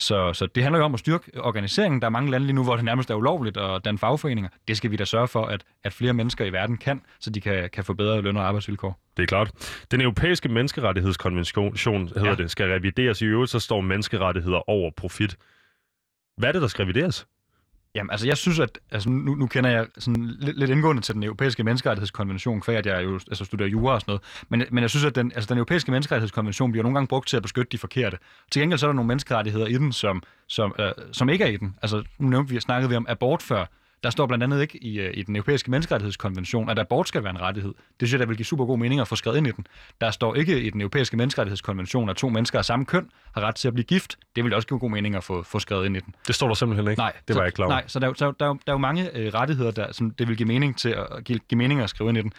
[0.00, 2.00] Så, så det handler jo om at styrke organiseringen.
[2.00, 4.50] Der er mange lande lige nu, hvor det nærmest er ulovligt at danne fagforeninger.
[4.68, 7.40] Det skal vi da sørge for, at, at flere mennesker i verden kan, så de
[7.40, 9.00] kan, kan få bedre løn- og arbejdsvilkår.
[9.16, 9.50] Det er klart.
[9.90, 12.34] Den europæiske menneskerettighedskonvention hedder ja.
[12.34, 13.22] det, skal revideres.
[13.22, 15.36] I øvrigt så står menneskerettigheder over profit.
[16.36, 17.26] Hvad er det, der skal revideres?
[17.96, 21.14] Jamen, altså jeg synes, at altså, nu, nu kender jeg sådan lidt, lidt indgående til
[21.14, 24.22] den europæiske menneskerettighedskonvention, for at jeg jo altså, studerer jura og sådan noget.
[24.48, 27.36] Men, men jeg synes, at den, altså, den europæiske menneskerettighedskonvention bliver nogle gange brugt til
[27.36, 28.18] at beskytte de forkerte.
[28.50, 31.48] Til gengæld så er der nogle menneskerettigheder i den, som, som, øh, som ikke er
[31.48, 31.76] i den.
[31.82, 33.64] Altså, nu nævnte vi, snakkede vi om abort før.
[34.06, 37.30] Der står blandt andet ikke i, øh, i den europæiske menneskerettighedskonvention, at abort skal være
[37.30, 37.74] en rettighed.
[38.00, 39.66] Det synes jeg, der vil give super god mening at få skrevet ind i den.
[40.00, 43.54] Der står ikke i den europæiske menneskerettighedskonvention, at to mennesker af samme køn har ret
[43.54, 44.18] til at blive gift.
[44.36, 46.14] Det vil også give god mening at få, få skrevet ind i den.
[46.26, 47.00] Det står der simpelthen ikke?
[47.00, 47.12] Nej.
[47.28, 47.74] Det var så, jeg ikke klar over.
[47.74, 50.28] Nej, så der, der, der, der, der er jo mange øh, rettigheder, der, som det
[50.28, 52.32] vil give mening til at give, give mening at skrive ind i den.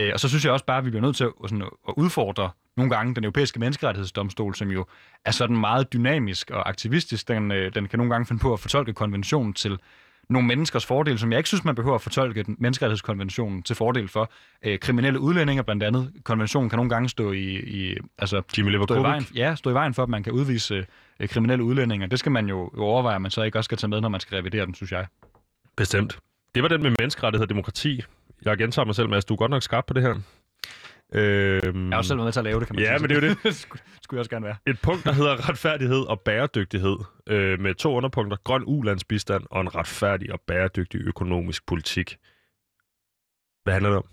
[0.00, 1.94] Øh, og så synes jeg også bare, at vi bliver nødt til at, sådan, at
[1.96, 4.86] udfordre nogle gange den europæiske menneskerettighedsdomstol, som jo
[5.24, 7.28] er sådan meget dynamisk og aktivistisk.
[7.28, 9.78] Den, øh, den kan nogle gange finde på at fortolke konventionen til
[10.30, 14.08] nogle menneskers fordel, som jeg ikke synes, man behøver at fortolke den menneskerettighedskonventionen til fordel
[14.08, 14.32] for.
[14.62, 16.12] Øh, kriminelle udlændinge blandt andet.
[16.24, 19.74] Konventionen kan nogle gange stå i, i altså, Jimmy stå i, vejen, ja, stå i
[19.74, 20.86] vejen for, at man kan udvise
[21.20, 22.06] øh, kriminelle udlændinge.
[22.06, 24.20] Det skal man jo, overveje, at man så ikke også skal tage med, når man
[24.20, 25.06] skal revidere den, synes jeg.
[25.76, 26.18] Bestemt.
[26.54, 28.02] Det var den med menneskerettighed og demokrati.
[28.44, 30.14] Jeg gentager mig selv, men du er godt nok skarp på det her.
[31.14, 33.00] Øhm, jeg har også selv været med til at lave det, kan man ja, sige.
[33.00, 33.54] men det er jo det.
[33.62, 34.56] skulle, skulle jeg også gerne være.
[34.66, 36.96] Et punkt, der hedder retfærdighed og bæredygtighed,
[37.26, 38.36] øh, med to underpunkter.
[38.44, 42.16] Grøn ulandsbistand og en retfærdig og bæredygtig økonomisk politik.
[43.64, 44.04] Hvad handler det om?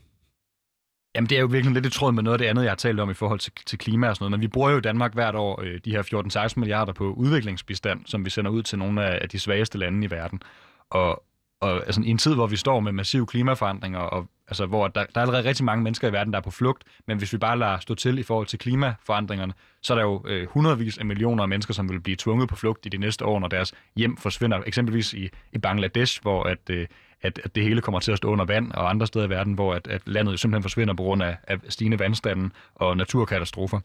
[1.16, 2.76] Jamen, det er jo virkelig lidt i tråd med noget af det andet, jeg har
[2.76, 4.32] talt om i forhold til, til klima og sådan noget.
[4.32, 8.06] Men vi bruger jo i Danmark hvert år øh, de her 14-16 milliarder på udviklingsbistand,
[8.06, 10.42] som vi sender ud til nogle af, af de svageste lande i verden.
[10.90, 11.24] Og,
[11.62, 15.06] og altså, i en tid, hvor vi står med massive klimaforandringer, og altså, hvor der,
[15.06, 17.38] der er allerede rigtig mange mennesker i verden, der er på flugt, men hvis vi
[17.38, 21.06] bare lader stå til i forhold til klimaforandringerne, så er der jo øh, hundredvis af
[21.06, 23.74] millioner af mennesker, som vil blive tvunget på flugt i de næste år, når deres
[23.96, 24.62] hjem forsvinder.
[24.66, 26.88] Eksempelvis i, i Bangladesh, hvor at, øh,
[27.22, 29.54] at, at det hele kommer til at stå under vand, og andre steder i verden,
[29.54, 33.80] hvor at, at landet simpelthen forsvinder på grund af, af stigende vandstanden og naturkatastrofer.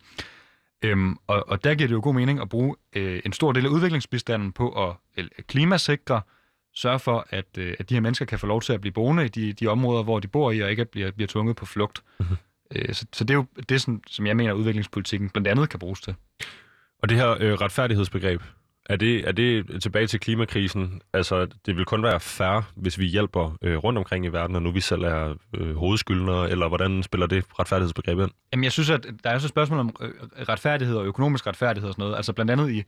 [0.83, 3.67] Øhm, og, og der giver det jo god mening at bruge øh, en stor del
[3.67, 6.21] af udviklingsbistanden på at øh, klimasikre,
[6.75, 9.25] sørge for, at, øh, at de her mennesker kan få lov til at blive boende
[9.25, 12.03] i de, de områder, hvor de bor i, og ikke bliver, bliver tvunget på flugt.
[12.19, 12.37] Mm-hmm.
[12.75, 15.79] Øh, så, så det er jo det, som, som jeg mener, udviklingspolitikken blandt andet kan
[15.79, 16.15] bruges til.
[17.03, 18.43] Og det her øh, retfærdighedsbegreb,
[18.87, 21.03] er det, er det tilbage til klimakrisen?
[21.13, 24.63] Altså, det vil kun være færre, hvis vi hjælper øh, rundt omkring i verden, og
[24.63, 28.31] nu vi selv er øh, hovedskyldnere, eller hvordan spiller det retfærdighedsbegreb ind?
[28.53, 30.11] Jamen, jeg synes, at der er også et spørgsmål om øh,
[30.49, 32.17] retfærdighed og økonomisk retfærdighed og sådan noget.
[32.17, 32.83] Altså, blandt andet i,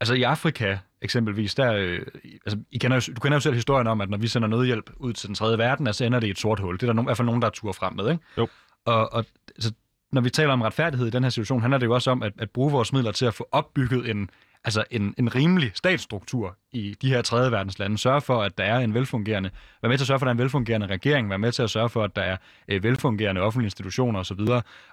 [0.00, 2.00] altså i Afrika eksempelvis, der, øh,
[2.46, 4.90] altså, I kender jo, du kender jo selv historien om, at når vi sender nødhjælp
[4.96, 6.74] ud til den tredje verden, så altså ender det i et sort hul.
[6.74, 8.24] Det er der no, i hvert fald nogen, der er tur frem med, ikke?
[8.38, 8.48] Jo.
[8.86, 9.24] Og, og
[9.56, 9.72] altså,
[10.12, 12.32] når vi taler om retfærdighed i den her situation, handler det jo også om at,
[12.38, 14.30] at bruge vores midler til at få opbygget en,
[14.64, 17.98] altså en, en rimelig statsstruktur i de her tredje verdens lande.
[17.98, 19.50] Sørge for, at der er en velfungerende,
[19.82, 21.62] være med til at sørge for, at der er en velfungerende regering, være med til
[21.62, 22.36] at sørge for, at der er
[22.68, 24.40] øh, velfungerende offentlige institutioner osv.,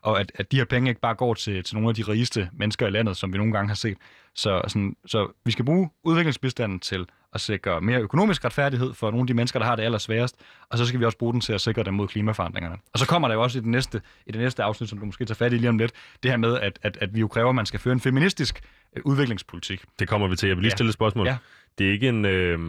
[0.02, 2.50] og at, at de her penge ikke bare går til, til nogle af de rigeste
[2.54, 3.98] mennesker i landet, som vi nogle gange har set.
[4.38, 9.24] Så, sådan, så vi skal bruge udviklingsbistanden til at sikre mere økonomisk retfærdighed for nogle
[9.24, 10.36] af de mennesker, der har det allersværest,
[10.70, 12.76] og så skal vi også bruge den til at sikre dem mod klimaforandringerne.
[12.94, 15.06] Og så kommer der jo også i det næste, i det næste afsnit, som du
[15.06, 15.92] måske tager fat i lige om lidt,
[16.24, 18.62] det her med, at, at, at vi jo kræver, at man skal føre en feministisk
[18.98, 19.86] øh, udviklingspolitik.
[20.00, 20.48] Det kommer vi til.
[20.48, 20.76] Jeg vil lige Ja.
[20.76, 21.28] stille et spørgsmål.
[21.28, 21.38] Ja.
[21.78, 22.26] Det er ikke en...
[22.26, 22.60] Øh...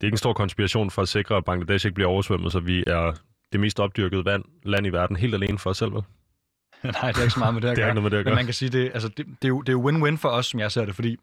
[0.00, 2.60] Det er ikke en stor konspiration for at sikre, at Bangladesh ikke bliver oversvømmet, så
[2.60, 3.12] vi er
[3.52, 5.92] det mest opdyrkede vand, land i verden helt alene for os selv.
[5.94, 6.02] vel?
[7.02, 7.88] Nej, det er ikke så meget med det at Det gøre.
[7.90, 8.34] ikke noget med det at Men gøre.
[8.34, 10.46] man kan sige, det, altså, det, det, er jo, det er jo win-win for os,
[10.46, 11.16] som jeg ser det, fordi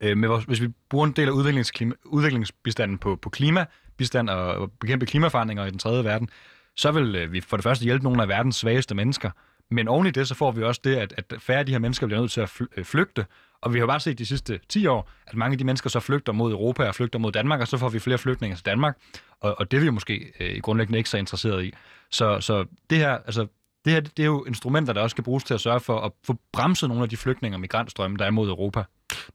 [0.00, 4.46] øh, med vores, hvis vi bruger en del af udviklingsklima, udviklingsbistanden på, på klimabistand og,
[4.54, 6.28] og bekæmpe klimaforandringer i den tredje verden,
[6.76, 9.30] så vil øh, vi for det første hjælpe nogle af verdens svageste mennesker.
[9.70, 11.78] Men oven i det, så får vi også det, at, at færre af de her
[11.78, 13.26] mennesker bliver nødt til at øh, flygte.
[13.62, 16.00] Og vi har bare set de sidste 10 år, at mange af de mennesker så
[16.00, 18.96] flygter mod Europa og flygter mod Danmark, og så får vi flere flygtninge til Danmark.
[19.40, 21.72] Og, og det er vi jo måske øh, grundlæggende ikke så interesseret i.
[22.10, 23.46] Så, så det her, altså,
[23.84, 26.12] det her det er jo instrumenter, der også skal bruges til at sørge for at
[26.26, 28.82] få bremset nogle af de flygtninge og migrantstrømme, der er mod Europa.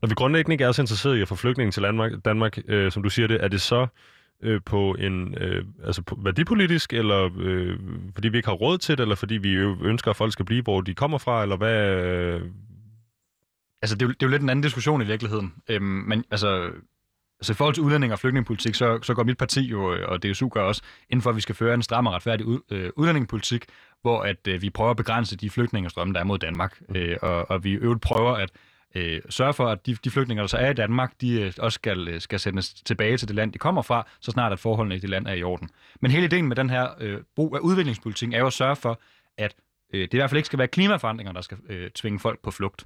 [0.02, 2.92] Når vi grundlæggende ikke er så interesseret i at få flygtninge til Danmark, Danmark øh,
[2.92, 3.88] som du siger det, er det så
[4.44, 7.80] øh, på en øh, altså på værdipolitisk, eller øh,
[8.14, 10.62] fordi vi ikke har råd til det, eller fordi vi ønsker, at folk skal blive,
[10.62, 11.96] hvor de kommer fra, eller hvad?
[11.96, 12.42] Øh,
[13.82, 15.54] Altså, det er, jo, det er jo lidt en anden diskussion i virkeligheden.
[15.70, 16.72] Øhm, men altså,
[17.40, 20.24] altså, i forhold til udlænding og flygtningepolitik, så, så går mit parti jo, øh, og
[20.24, 22.90] DSU gør også, inden for at vi skal føre en stram og retfærdig ud, øh,
[22.96, 23.66] udlændingepolitik,
[24.02, 26.80] hvor at øh, vi prøver at begrænse de flygtningestrømme, der er mod Danmark.
[26.96, 28.50] Øh, og, og vi øvrigt prøver at
[28.96, 31.76] øh, sørge for, at de, de flygtninge, der så er i Danmark, de øh, også
[31.76, 34.96] skal, øh, skal sendes tilbage til det land, de kommer fra, så snart at forholdene
[34.96, 35.70] i det land er i orden.
[36.02, 39.00] Men hele ideen med den her øh, brug af udviklingspolitikken er jo at sørge for,
[39.38, 39.56] at
[39.94, 42.52] øh, det i hvert fald ikke skal være klimaforandringer, der skal øh, tvinge folk på
[42.52, 42.86] flugt.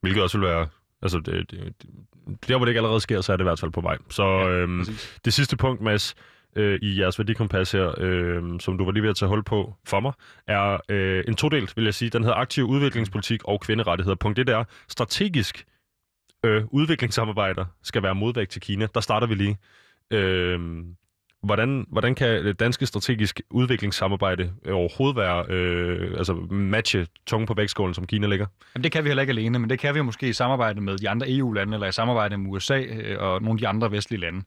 [0.00, 0.68] hvilket også vil være...
[1.02, 3.60] Altså, det, det, det, der hvor det ikke allerede sker, så er det i hvert
[3.60, 3.98] fald på vej.
[4.10, 5.20] Så Ja, øhm, præcis.
[5.24, 6.14] det sidste punkt, Mads,
[6.56, 9.74] øh, i jeres værdikompas her, øh, som du var lige ved at tage hul på
[9.86, 10.12] for mig,
[10.46, 12.10] er øh, en todelt, vil jeg sige.
[12.10, 14.14] Den hedder aktiv udviklingspolitik og kvinderettigheder.
[14.16, 15.64] Punkt 1 er strategisk
[16.44, 18.86] øh, udviklingssamarbejder skal være modvægt til Kina.
[18.94, 19.58] Der starter vi lige.
[20.10, 20.60] Øh,
[21.42, 27.54] hvordan, hvordan kan det danske strategisk udviklingssamarbejde øh, overhovedet være, øh, altså matche tunge på
[27.54, 28.46] vægtskålen, som Kina ligger?
[28.74, 30.80] Jamen, det kan vi heller ikke alene, men det kan vi jo måske i samarbejde
[30.80, 33.92] med de andre EU-lande, eller i samarbejde med USA øh, og nogle af de andre
[33.92, 34.42] vestlige lande.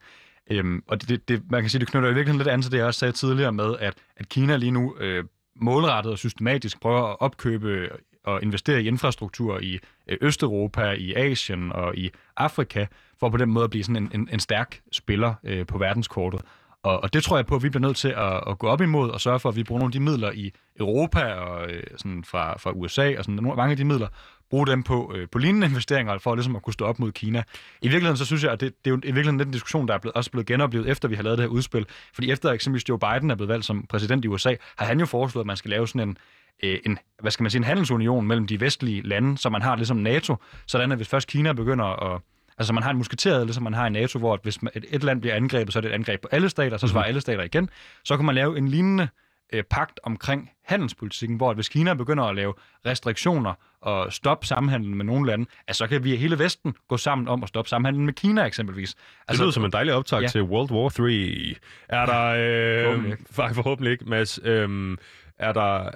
[0.52, 2.78] Øhm, og det, det, man kan sige, det knytter i virkeligheden lidt an til det,
[2.78, 5.24] jeg også sagde tidligere med, at, at Kina lige nu øh,
[5.56, 7.89] målrettet og systematisk prøver at opkøbe
[8.24, 12.86] og investere i infrastruktur i øh, Østeuropa, i Asien og i Afrika,
[13.20, 16.41] for på den måde at blive sådan en, en, en stærk spiller øh, på verdenskortet.
[16.84, 18.81] Og, og det tror jeg på, at vi bliver nødt til at, at gå op
[18.81, 21.84] imod og sørge for, at vi bruger nogle af de midler i Europa og øh,
[21.97, 24.07] sådan fra, fra USA og sådan nogle, mange af de midler,
[24.49, 27.43] bruge dem på, øh, på lignende investeringer for ligesom at kunne stå op mod Kina.
[27.81, 29.93] I virkeligheden så synes jeg, at det, det er jo i virkeligheden den diskussion, der
[29.93, 31.86] er blevet, også blevet genoplevet, efter vi har lavet det her udspil.
[32.13, 35.05] Fordi efter eksempelvis Joe Biden er blevet valgt som præsident i USA, har han jo
[35.05, 36.17] foreslået, at man skal lave sådan en,
[36.63, 39.75] øh, en, hvad skal man sige, en handelsunion mellem de vestlige lande, så man har
[39.75, 40.36] ligesom NATO,
[40.67, 42.21] sådan at hvis først Kina begynder at
[42.58, 45.04] Altså man har en musketeret, ligesom man har i NATO, hvor at hvis et, et
[45.04, 47.43] land bliver angrebet, så er det et angreb på alle stater, så svarer alle stater
[47.43, 47.70] igen.
[48.04, 49.08] Så kan man lave en lignende
[49.54, 52.54] øh, pagt omkring handelspolitikken, hvor at hvis Kina begynder at lave
[52.86, 56.97] restriktioner og stoppe samhandlen med nogle lande, at så kan vi i hele Vesten gå
[56.97, 58.95] sammen om at stoppe samhandlen med Kina eksempelvis.
[59.30, 60.28] Det lyder som en dejlig optag ja.
[60.28, 61.56] til World War 3.
[61.89, 62.26] Er der...
[62.26, 63.26] Øh, Forhåbentlig ikke.
[63.36, 64.39] for- forhåbentlig ikke, Mads.
[64.43, 64.97] Øh,
[65.39, 65.89] er, der,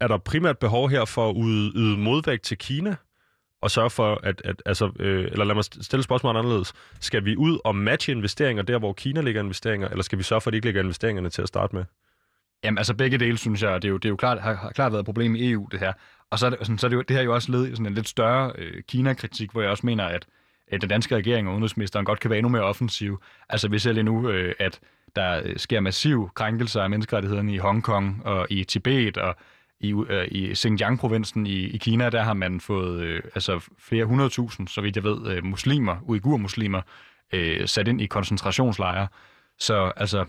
[0.00, 2.96] er der primært behov her for at yde, yde modvægt til Kina?
[3.60, 4.42] Og sørge for, at...
[4.44, 6.72] at altså, øh, eller lad mig stille spørgsmålet anderledes.
[7.00, 10.40] Skal vi ud og matche investeringer der, hvor Kina lægger investeringer, eller skal vi sørge
[10.40, 11.84] for, at de ikke ligger investeringerne til at starte med?
[12.64, 14.70] Jamen altså begge dele, synes jeg, det er jo, det er jo klart, har, har
[14.70, 15.92] klart været et problem i EU, det her.
[16.30, 17.68] Og så er det, sådan, så er det, jo, det her er jo også led
[17.68, 20.26] i sådan en lidt større øh, Kina-kritik, hvor jeg også mener, at,
[20.68, 23.22] at den danske regering og udenrigsministeren godt kan være endnu mere offensiv.
[23.48, 24.80] Altså vi ser lige nu, øh, at
[25.16, 29.36] der øh, sker massiv krænkelser af menneskerettighederne i Hongkong og i Tibet og
[29.80, 34.68] i, øh, i Xinjiang-provinsen i, i Kina, der har man fået øh, altså flere hundredtusind,
[34.68, 36.82] så vidt jeg ved, øh, muslimer, uigur-muslimer,
[37.32, 39.08] øh, sat ind i koncentrationslejre.
[39.58, 40.24] Så altså,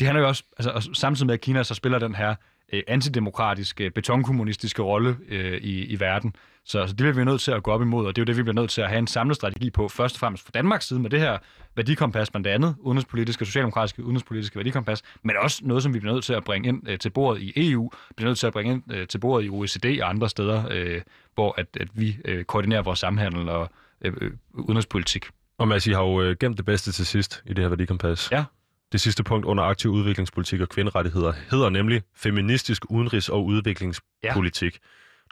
[0.00, 2.34] det handler jo også, altså, og samtidig med, at Kina så spiller den her
[2.72, 6.34] øh, antidemokratiske, betonkommunistiske rolle øh, i, i verden.
[6.66, 8.26] Så, så det bliver vi nødt til at gå op imod, og det er jo
[8.26, 10.50] det, vi bliver nødt til at have en samlet strategi på, først og fremmest fra
[10.54, 11.38] Danmarks side med det her
[11.76, 16.32] værdikompas, blandt andet udenrigspolitiske, socialdemokratiske udenrigspolitiske værdikompas, men også noget, som vi bliver nødt til
[16.32, 19.08] at bringe ind øh, til bordet i EU, bliver nødt til at bringe ind øh,
[19.08, 21.00] til bordet i OECD og andre steder, øh,
[21.34, 25.26] hvor at, at vi øh, koordinerer vores samhandel og øh, øh, udenrigspolitik.
[25.58, 28.28] Og Mads, I har jo øh, gemt det bedste til sidst i det her værdikompas.
[28.32, 28.44] Ja.
[28.92, 34.72] Det sidste punkt under aktiv udviklingspolitik og kvinderettigheder hedder nemlig feministisk udenrigs- og udviklingspolitik.
[34.72, 34.78] Ja.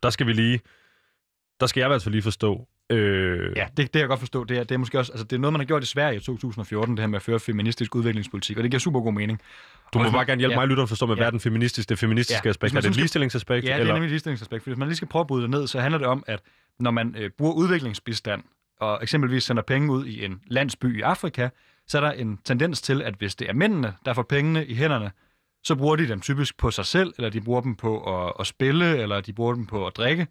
[0.03, 0.61] Der skal vi lige,
[1.61, 3.53] der skal jeg i hvert fald lige forstå, Øh...
[3.57, 4.45] Ja, det, det kan jeg godt forstå.
[4.45, 6.17] Det er, det er måske også, altså det er noget, man har gjort i Sverige
[6.17, 9.41] i 2014, det her med at føre feministisk udviklingspolitik, og det giver super god mening.
[9.95, 10.59] Du må bare gerne hjælpe ja.
[10.59, 12.51] mig lytte at forstå med, hvad er den feministiske, det feministiske ja.
[12.51, 12.75] aspekt?
[12.75, 13.67] Er det et ligestillingsaspekt?
[13.67, 14.65] Ja, det er nemlig et ligestillingsaspekt.
[14.65, 16.41] Hvis man lige skal prøve at bryde det ned, så handler det om, at
[16.81, 18.43] når man øh, bruger udviklingsbistand,
[18.81, 21.49] og eksempelvis sender penge ud i en landsby i Afrika,
[21.87, 24.75] så er der en tendens til, at hvis det er mændene, der får pengene i
[24.75, 25.11] hænderne,
[25.65, 28.47] så bruger de dem typisk på sig selv, eller de bruger dem på at, at
[28.47, 30.27] spille, eller de bruger dem på at drikke.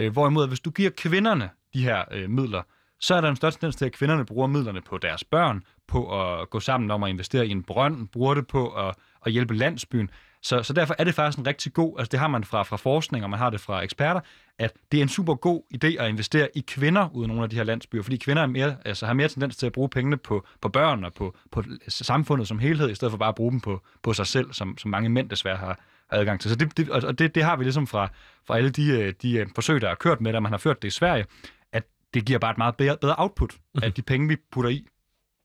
[0.00, 2.62] Øh, hvorimod, hvis du giver kvinderne de her øh, midler,
[3.00, 6.20] så er der en større tendens til, at kvinderne bruger midlerne på deres børn, på
[6.20, 8.94] at gå sammen om at investere i en brønd, bruger det på at,
[9.26, 10.10] at hjælpe landsbyen.
[10.42, 12.76] Så, så derfor er det faktisk en rigtig god, altså det har man fra, fra
[12.76, 14.20] forskning, og man har det fra eksperter,
[14.58, 17.50] at det er en super god idé at investere i kvinder ud af nogle af
[17.50, 20.16] de her landsbyer, fordi kvinder er mere, altså har mere tendens til at bruge pengene
[20.16, 23.52] på, på børn og på, på samfundet som helhed, i stedet for bare at bruge
[23.52, 25.78] dem på, på sig selv, som, som mange mænd desværre har,
[26.12, 26.50] adgang til.
[26.50, 28.08] Så det, det, og det, det har vi ligesom fra,
[28.46, 30.82] fra alle de, øh, de øh, forsøg, der er kørt med, at man har ført
[30.82, 31.26] det i Sverige,
[31.72, 31.84] at
[32.14, 33.92] det giver bare et meget bedre, bedre output af mhm.
[33.92, 34.86] de penge, vi putter i.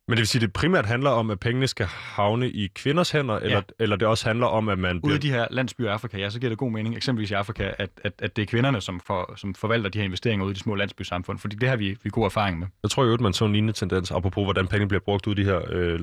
[0.07, 3.11] Men det vil sige, at det primært handler om, at pengene skal havne i kvinders
[3.11, 3.61] hænder, eller, ja.
[3.79, 5.01] eller det også handler om, at man...
[5.01, 5.13] Bliver...
[5.13, 7.33] Ude i de her landsbyer i Afrika, ja, så giver det god mening, eksempelvis i
[7.33, 10.51] Afrika, at, at, at det er kvinderne, som, for, som forvalter de her investeringer ude
[10.51, 12.67] i de små landsbysamfund, fordi det har vi, vi god erfaring med.
[12.83, 15.41] Jeg tror jo, at man så en lignende tendens, apropos hvordan pengene bliver brugt ude
[15.41, 15.99] i de her øh,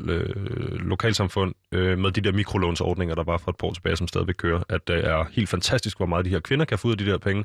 [0.89, 4.35] lokalsamfund, øh, med de der mikrolånsordninger, der var for et par år tilbage, som stadigvæk
[4.35, 6.99] kører, at det er helt fantastisk, hvor meget de her kvinder kan få ud af
[6.99, 7.45] de der penge.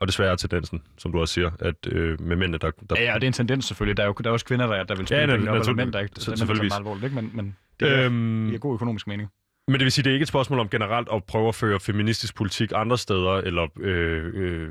[0.00, 2.96] Og desværre er tendensen, som du også siger, at øh, med mændene, der, der...
[2.98, 3.96] Ja, ja, det er en tendens selvfølgelig.
[3.96, 5.72] Der er jo der er også kvinder, der, der vil spille ja, penge op, eller
[5.72, 6.68] mænd, der ikke så, selvfølgelig.
[6.68, 7.16] meget alvorligt, ikke?
[7.16, 9.30] Men, men det er, øhm, det er god økonomisk mening.
[9.68, 11.80] Men det vil sige, det er ikke et spørgsmål om generelt at prøve at føre
[11.80, 14.68] feministisk politik andre steder, eller øh, øh,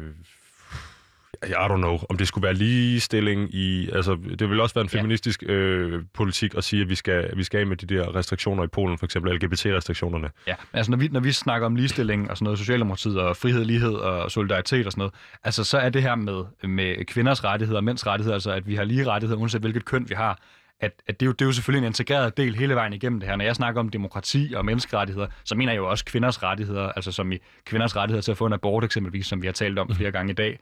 [1.47, 4.89] i don't know, om det skulle være ligestilling i, altså det vil også være en
[4.89, 5.53] feministisk ja.
[5.53, 8.67] øh, politik at sige, at vi skal, vi skal af med de der restriktioner i
[8.67, 10.29] Polen, for eksempel LGBT-restriktionerne.
[10.47, 13.65] Ja, altså når vi, når vi snakker om ligestilling og sådan noget, Socialdemokratiet og frihed,
[13.65, 15.13] lighed og solidaritet og sådan noget,
[15.43, 18.75] altså så er det her med, med kvinders rettigheder og mænds rettigheder, altså at vi
[18.75, 20.39] har lige rettigheder, uanset hvilket køn vi har,
[20.81, 23.19] at, at det, er jo, det er jo selvfølgelig en integreret del hele vejen igennem
[23.19, 23.35] det her.
[23.35, 27.11] Når jeg snakker om demokrati og menneskerettigheder, så mener jeg jo også kvinders rettigheder, altså
[27.11, 29.87] som i kvinders rettigheder til at få en abort eksempelvis, som vi har talt om
[29.87, 29.95] mhm.
[29.95, 30.59] flere gange i dag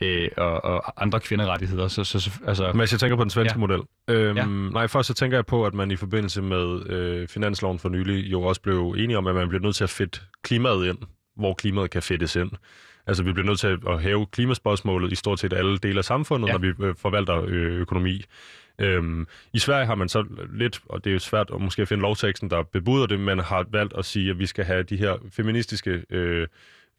[0.00, 1.88] øh, og, og andre kvinderettigheder.
[1.88, 3.60] Så, så, altså, Men jeg tænker på den svenske ja.
[3.60, 3.80] model.
[4.08, 4.46] Øhm, ja.
[4.46, 8.32] Nej, først så tænker jeg på, at man i forbindelse med øh, finansloven for nylig
[8.32, 10.98] jo også blev enige om, at man bliver nødt til at fedte klimaet ind,
[11.36, 12.50] hvor klimaet kan fedtes ind.
[13.06, 16.48] Altså, vi bliver nødt til at hæve klimaspørgsmålet i stort set alle dele af samfundet,
[16.48, 16.52] ja.
[16.52, 18.24] når vi øh, forvalter øh, økonomi.
[18.78, 22.02] Øhm, I Sverige har man så lidt, og det er jo svært at måske finde
[22.02, 25.16] lovteksten, der bebuder det, men har valgt at sige, at vi skal have de her
[25.32, 26.46] feministiske øh,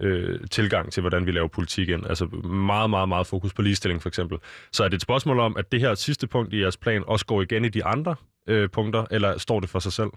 [0.02, 2.08] øh, tilgang til, hvordan vi laver politik ind.
[2.08, 4.38] Altså meget, meget, meget fokus på ligestilling for eksempel.
[4.72, 7.26] Så er det et spørgsmål om, at det her sidste punkt i jeres plan også
[7.26, 8.16] går igen i de andre
[8.48, 10.10] øh, punkter, eller står det for sig selv?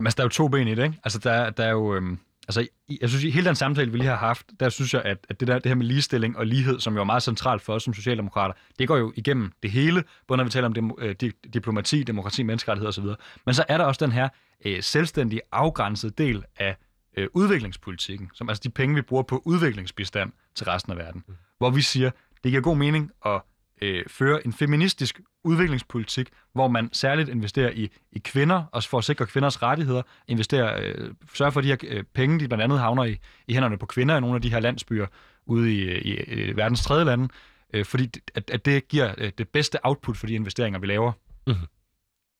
[0.00, 0.98] Men altså, der er jo to ben i det, ikke?
[1.04, 1.94] Altså, der, der er jo...
[1.94, 2.18] Øhm,
[2.48, 2.66] altså,
[3.00, 5.40] jeg synes, i hele den samtale, vi lige har haft, der synes jeg, at, at
[5.40, 7.82] det, der, det her med ligestilling og lighed, som jo er meget centralt for os
[7.82, 11.14] som socialdemokrater, det går jo igennem det hele, både når vi taler om dem, øh,
[11.54, 13.04] diplomati, demokrati, menneskerettighed osv.
[13.46, 14.28] Men så er der også den her
[14.64, 16.76] øh, selvstændige, afgrænsede del af
[17.16, 21.34] øh, udviklingspolitikken, som altså de penge, vi bruger på udviklingsbistand til resten af verden, mm.
[21.58, 22.10] hvor vi siger,
[22.44, 23.40] det giver god mening at
[23.82, 29.04] øh, føre en feministisk udviklingspolitik, hvor man særligt investerer i, i kvinder, også for at
[29.04, 32.78] sikre kvinders rettigheder, investerer, øh, sørger for, at de her øh, penge, de blandt andet
[32.78, 35.06] havner i, i hænderne på kvinder i nogle af de her landsbyer
[35.46, 37.28] ude i, i, i verdens tredje lande,
[37.74, 41.12] øh, fordi at, at det giver øh, det bedste output for de investeringer, vi laver.
[41.46, 41.66] Mm-hmm.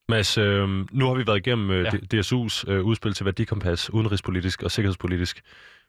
[0.08, 2.20] Mads, øh, nu har vi været igennem øh, ja.
[2.20, 5.44] DSU's øh, udspil til værdikompas, udenrigspolitisk og sikkerhedspolitisk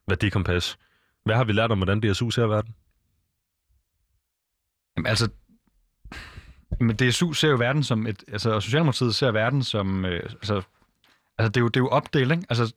[0.07, 0.77] værdikompas.
[1.25, 2.75] Hvad har vi lært om, hvordan DSU ser verden?
[4.97, 5.29] Jamen altså,
[6.79, 10.61] men DSU ser jo verden som et, altså og Socialdemokratiet ser verden som, øh, altså,
[11.37, 12.45] altså det er jo, det er jo opdelt, ikke?
[12.49, 12.73] Altså,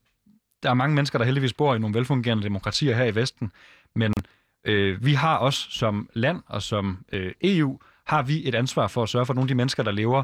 [0.63, 3.53] der er mange mennesker, der heldigvis bor i nogle velfungerende demokratier her i Vesten,
[3.95, 4.15] men
[4.65, 9.03] øh, vi har også som land og som øh, EU, har vi et ansvar for
[9.03, 10.23] at sørge for, at nogle af de mennesker, der lever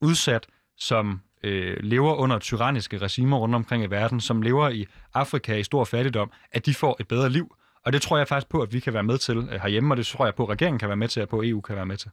[0.00, 0.46] udsat,
[0.78, 5.62] som øh, lever under tyranniske regimer rundt omkring i verden, som lever i Afrika i
[5.62, 7.54] stor fattigdom, at de får et bedre liv.
[7.84, 9.96] Og det tror jeg faktisk på, at vi kan være med til øh, herhjemme, og
[9.96, 11.86] det tror jeg på, at regeringen kan være med til, og på EU kan være
[11.86, 12.10] med til.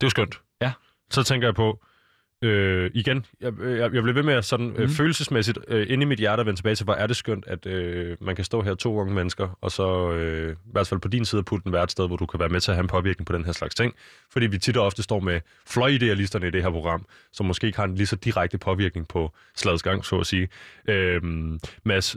[0.00, 0.40] Det er jo skønt.
[0.60, 0.72] Ja.
[1.10, 1.80] Så tænker jeg på,
[2.42, 4.72] Øh, igen, jeg, jeg, jeg bliver ved med at sådan, mm.
[4.72, 4.88] øh, mhm.
[4.88, 7.66] følelsesmæssigt øh, inde i mit hjerte at vende tilbage til, hvor er det skønt, at
[7.66, 11.08] øh, man kan stå her to unge mennesker, og så øh, i hvert fald på
[11.08, 12.82] din side putte den være et sted, hvor du kan være med til at have
[12.82, 13.94] en påvirkning på den her slags ting.
[14.30, 17.78] Fordi vi tit og ofte står med fløjidealisterne i det her program, som måske ikke
[17.78, 20.48] har en lige så direkte påvirkning på slagets gang, så at sige.
[20.88, 21.22] Øh,
[21.84, 22.16] Mads,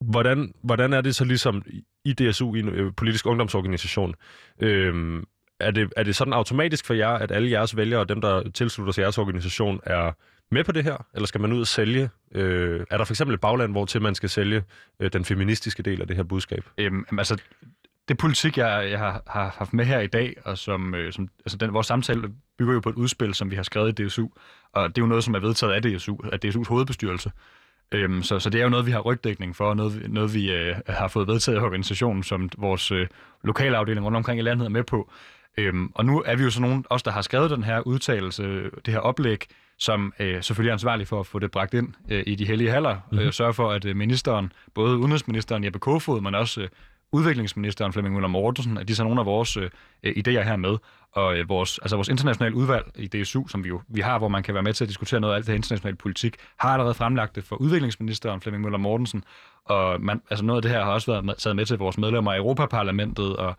[0.00, 1.62] hvordan, hvordan er det så ligesom
[2.04, 4.14] i DSU, i en øh, politisk ungdomsorganisation,
[4.60, 5.22] øh,
[5.62, 8.50] er det, er det sådan automatisk for jer, at alle jeres vælgere og dem, der
[8.50, 10.12] tilslutter sig jeres organisation, er
[10.50, 11.06] med på det her?
[11.14, 12.10] Eller skal man ud og sælge?
[12.34, 14.62] Øh, er der for eksempel et bagland, hvor til man skal sælge
[15.00, 16.64] øh, den feministiske del af det her budskab?
[16.78, 17.42] Øhm, altså,
[18.08, 21.28] det politik, jeg, jeg har, har haft med her i dag, og som, øh, som
[21.44, 22.22] altså den, vores samtale
[22.58, 24.28] bygger jo på et udspil, som vi har skrevet i DSU,
[24.72, 27.30] og det er jo noget, som er vedtaget af DSU, af DSU's hovedbestyrelse.
[27.92, 30.52] Øhm, så, så det er jo noget, vi har rygdækning for, og noget, noget vi
[30.52, 33.06] øh, har fået vedtaget i organisationen, som vores øh,
[33.44, 35.10] lokalafdeling rundt omkring i landet er med på.
[35.58, 38.70] Øhm, og nu er vi jo så nogen, os der har skrevet den her udtalelse,
[38.86, 39.46] det her oplæg,
[39.78, 42.70] som øh, selvfølgelig er ansvarlig for at få det bragt ind øh, i de hellige
[42.70, 43.26] haller, mm-hmm.
[43.26, 46.68] øh, sørge for, at øh, ministeren, både udenrigsministeren Jeppe Kofod, men også øh,
[47.12, 49.70] udviklingsministeren Flemming Møller Mortensen, at de så nogle af vores øh,
[50.06, 50.76] idéer her med.
[51.12, 54.28] Og øh, vores, altså vores internationale udvalg i DSU, som vi jo vi har, hvor
[54.28, 56.68] man kan være med til at diskutere noget af alt det her internationale politik, har
[56.68, 59.24] allerede fremlagt det for udviklingsministeren Flemming Møller Mortensen.
[59.64, 61.98] Og man, altså noget af det her har også været med, taget med til vores
[61.98, 63.56] medlemmer i Europaparlamentet, og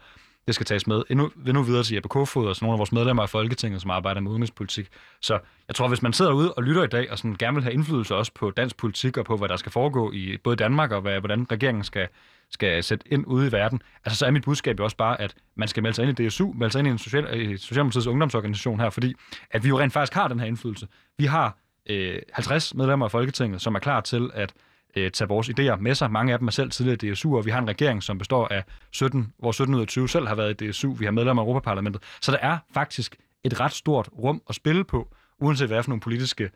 [0.47, 3.23] det skal tages med endnu, endnu videre til Jeppe Kofod og nogle af vores medlemmer
[3.23, 4.87] af Folketinget, som arbejder med udenrigspolitik.
[5.21, 7.63] Så jeg tror, hvis man sidder ude og lytter i dag, og sådan gerne vil
[7.63, 10.91] have indflydelse også på dansk politik og på, hvad der skal foregå i både Danmark
[10.91, 12.07] og hvad, hvordan regeringen skal,
[12.49, 15.35] skal sætte ind ude i verden, altså så er mit budskab jo også bare, at
[15.55, 18.07] man skal melde sig ind i DSU, melde sig ind i en social, i Socialdemokratiets
[18.07, 19.13] ungdomsorganisation her, fordi
[19.51, 20.87] at vi jo rent faktisk har den her indflydelse.
[21.17, 21.57] Vi har
[21.89, 24.53] øh, 50 medlemmer af Folketinget, som er klar til at
[24.95, 26.11] øh, tage vores idéer med sig.
[26.11, 28.63] Mange af dem er selv tidligere DSU, og vi har en regering, som består af
[28.91, 30.93] 17, hvor 17 ud af 20 selv har været i DSU.
[30.93, 32.03] Vi har medlemmer af Europaparlamentet.
[32.21, 35.07] Så der er faktisk et ret stort rum at spille på,
[35.39, 36.49] uanset hvad for nogle politiske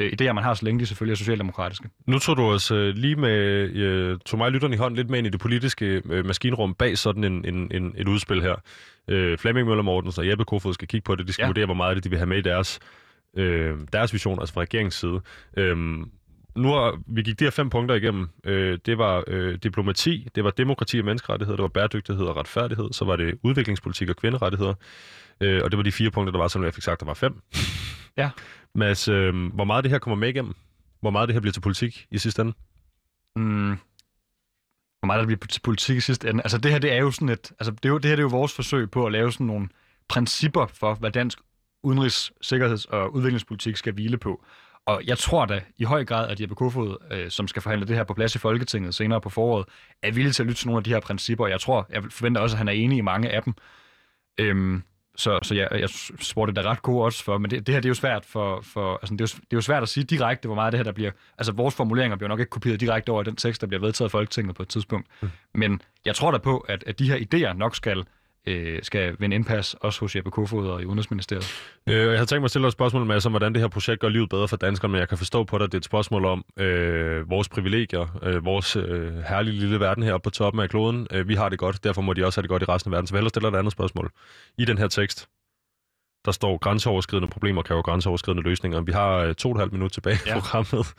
[0.00, 1.88] øh, idéer, man har, så længe de selvfølgelig er socialdemokratiske.
[2.06, 3.38] Nu tog du os øh, lige med,
[3.70, 6.98] øh, tog mig lytterne i hånden lidt med ind i det politiske øh, maskinrum bag
[6.98, 8.54] sådan en, en, en, et udspil her.
[9.08, 11.26] Øh, Flemming Møller Mortensen og Jeppe Kofod skal kigge på det.
[11.26, 11.48] De skal ja.
[11.48, 12.80] vurdere, hvor meget af det de vil have med i deres,
[13.36, 15.20] øh, deres vision, altså fra regeringens side.
[15.56, 15.76] Øh,
[16.56, 18.28] nu har, vi gik de her fem punkter igennem.
[18.44, 22.92] Øh, det var øh, diplomati, det var demokrati og menneskerettigheder, det var bæredygtighed og retfærdighed,
[22.92, 24.74] så var det udviklingspolitik og kvinderettigheder,
[25.40, 27.14] øh, og det var de fire punkter, der var, som jeg fik sagt, der var
[27.14, 27.40] fem.
[28.16, 28.30] Ja.
[28.74, 30.54] Mads, øh, hvor meget det her kommer med igennem?
[31.00, 32.52] Hvor meget det her bliver til politik i sidste ende?
[33.36, 33.76] Mm.
[35.00, 36.42] Hvor meget der bliver til politik i sidste ende?
[36.42, 38.22] Altså det her, det er jo sådan et, altså det, er jo, det her det
[38.22, 39.68] er jo vores forsøg på at lave sådan nogle
[40.08, 41.38] principper for, hvad dansk
[41.82, 44.44] udenrigs-, sikkerheds- og udviklingspolitik skal hvile på.
[44.86, 47.96] Og jeg tror da i høj grad, at Jeppe Kofod, øh, som skal forhandle det
[47.96, 49.66] her på plads i Folketinget senere på foråret,
[50.02, 51.46] er villig til at lytte til nogle af de her principper.
[51.46, 53.54] Jeg tror, jeg forventer også, at han er enig i mange af dem.
[54.40, 54.82] Øhm,
[55.16, 55.88] så, så jeg, jeg
[56.20, 58.24] spurgte det da ret gode også for, men det, det her det er jo svært
[58.24, 60.72] for, for altså det, er jo, det er jo svært at sige direkte, hvor meget
[60.72, 63.60] det her der bliver, altså vores formuleringer bliver nok ikke kopieret direkte over den tekst,
[63.60, 65.08] der bliver vedtaget i Folketinget på et tidspunkt.
[65.20, 65.30] Mm.
[65.54, 68.04] Men jeg tror da på, at, at de her idéer nok skal
[68.46, 71.44] øh, skal vinde indpas, også hos Jeppe Kofod og i Udenrigsministeriet.
[71.88, 74.00] Øh, jeg har tænkt mig at stille et spørgsmål med, om hvordan det her projekt
[74.00, 75.84] gør livet bedre for danskerne, men jeg kan forstå på dig, at det er et
[75.84, 80.70] spørgsmål om øh, vores privilegier, øh, vores øh, herlige lille verden her på toppen af
[80.70, 81.06] kloden.
[81.10, 82.92] Øh, vi har det godt, derfor må de også have det godt i resten af
[82.92, 83.06] verden.
[83.06, 84.10] Så vi hellere stiller et andet spørgsmål.
[84.58, 85.28] I den her tekst,
[86.26, 88.80] der står grænseoverskridende problemer kræver grænseoverskridende løsninger.
[88.80, 90.34] Vi har øh, to og et halvt minut tilbage i ja.
[90.40, 90.94] programmet.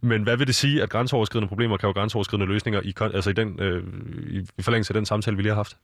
[0.00, 3.60] Men hvad vil det sige, at grænseoverskridende problemer kræver grænseoverskridende løsninger i, altså i, den,
[3.60, 3.82] øh,
[4.58, 5.76] i forlængelse af den samtale, vi lige har haft?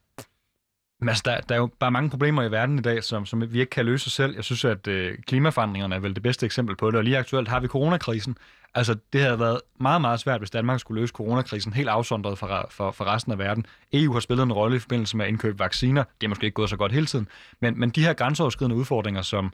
[1.01, 3.53] Men altså, der, der er jo bare mange problemer i verden i dag, som, som
[3.53, 4.34] vi ikke kan løse selv.
[4.34, 7.49] Jeg synes, at øh, klimaforandringerne er vel det bedste eksempel på det, og lige aktuelt
[7.49, 8.36] har vi coronakrisen.
[8.74, 12.66] Altså, det havde været meget, meget svært, hvis Danmark skulle løse coronakrisen helt afsondret fra,
[12.70, 13.66] fra, fra resten af verden.
[13.92, 16.05] EU har spillet en rolle i forbindelse med at indkøbe vacciner.
[16.20, 17.28] Det er måske ikke gået så godt hele tiden.
[17.61, 19.53] Men, men de her grænseoverskridende udfordringer som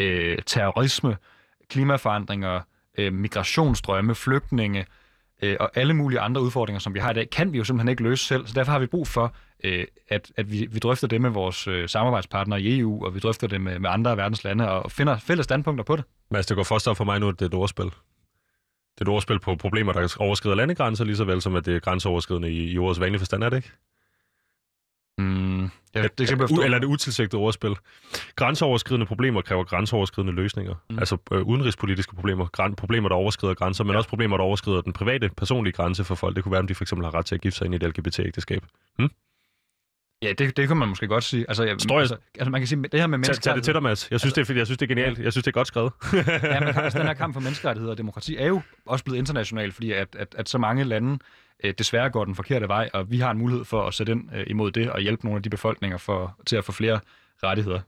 [0.00, 1.16] øh, terrorisme,
[1.70, 2.60] klimaforandringer,
[2.98, 4.86] øh, migrationsstrømme, flygtninge,
[5.42, 7.88] øh, og alle mulige andre udfordringer, som vi har i dag, kan vi jo simpelthen
[7.88, 8.46] ikke løse selv.
[8.46, 9.34] Så derfor har vi brug for,
[9.64, 13.18] øh, at, at vi, vi drøfter det med vores øh, samarbejdspartnere i EU, og vi
[13.18, 16.04] drøfter det med, med andre af verdens lande, og finder fælles standpunkter på det.
[16.30, 17.84] Mads, det går først op for mig nu, at det er et ordspil.
[17.84, 21.76] Det er et ordspil på problemer, der overskrider landegrænser, lige så vel som at det
[21.76, 23.72] er grænseoverskridende i, i ordets vanlige forstand, er det ikke?
[25.18, 25.62] Mm,
[25.94, 27.76] ja, det kan u- eller er det utilsigtet ordspil?
[28.36, 30.74] Grænseoverskridende problemer kræver grænseoverskridende løsninger.
[30.90, 30.98] Mm.
[30.98, 33.96] Altså øh, udenrigspolitiske problemer, græn- problemer, der overskrider grænser, men ja.
[33.96, 36.36] også problemer, der overskrider den private, personlige grænse for folk.
[36.36, 37.76] Det kunne være, om de for eksempel har ret til at gifte sig ind i
[37.76, 38.62] et LGBT-ægteskab.
[38.98, 39.10] Hmm?
[40.22, 41.44] Ja, det, det kan man måske godt sige.
[41.48, 42.00] Altså, jeg, Står jeg...
[42.00, 43.42] altså, altså, man kan sige, det her med menneskerettigheder...
[43.42, 44.08] Tag, tag det til dig, Mads.
[44.10, 45.18] Jeg synes, altså, det er, jeg synes, det er genialt.
[45.18, 45.92] Jeg synes, det er godt skrevet.
[46.42, 49.72] ja, men altså, den her kamp for menneskerettigheder og demokrati er jo også blevet international,
[49.72, 51.18] fordi at, at, at så mange lande
[51.64, 54.34] øh, desværre går den forkerte vej, og vi har en mulighed for at sætte ind
[54.34, 57.00] øh, imod det og hjælpe nogle af de befolkninger for, til at få flere
[57.42, 57.80] rettigheder.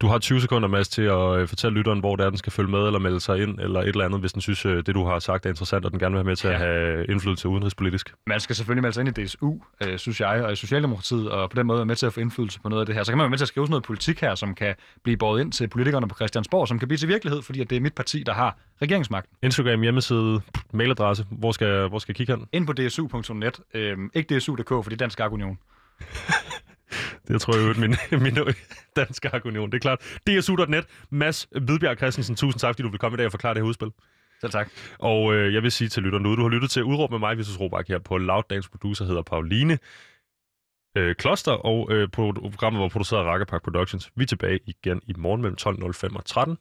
[0.00, 2.70] Du har 20 sekunder, Mads, til at øh, fortælle lytteren, hvor der den skal følge
[2.70, 5.04] med, eller melde sig ind, eller et eller andet, hvis den synes, øh, det du
[5.04, 6.54] har sagt er interessant, og den gerne vil have med til ja.
[6.54, 8.14] at have indflydelse udenrigspolitisk.
[8.26, 9.54] Man skal selvfølgelig melde sig ind i DSU,
[9.84, 12.20] øh, synes jeg, og i Socialdemokratiet, og på den måde være med til at få
[12.20, 13.02] indflydelse på noget af det her.
[13.02, 15.16] Så kan man være med til at skrive sådan noget politik her, som kan blive
[15.16, 17.80] båret ind til politikerne på Christiansborg, som kan blive til virkelighed, fordi at det er
[17.80, 19.36] mit parti, der har regeringsmagten.
[19.42, 20.40] Instagram, hjemmeside,
[20.72, 22.46] mailadresse, hvor skal, hvor skal jeg kigge hen?
[22.52, 25.58] Ind på dsu.net, øh, ikke dsu.dk, for det er Dansk Union.
[27.28, 28.38] Det tror jeg jo, min, min
[28.96, 29.70] danske union.
[29.70, 30.18] Det er klart.
[30.26, 30.86] DSU.net.
[31.10, 33.68] Mads Hvidbjerg Christensen, tusind tak, fordi du vil komme i dag og forklare det her
[33.68, 33.88] udspil.
[34.40, 34.68] Selv tak.
[34.98, 37.38] Og øh, jeg vil sige til lytterne nu, du har lyttet til Udråb med mig,
[37.38, 38.42] Vitus Robak her på Loud.
[38.50, 39.78] Dagens producer hedder Pauline.
[40.96, 44.10] øh, Kloster, og øh, på programmet var produceret af Rakkerpark Productions.
[44.16, 46.58] Vi er tilbage igen i morgen mellem 12.05 og 13.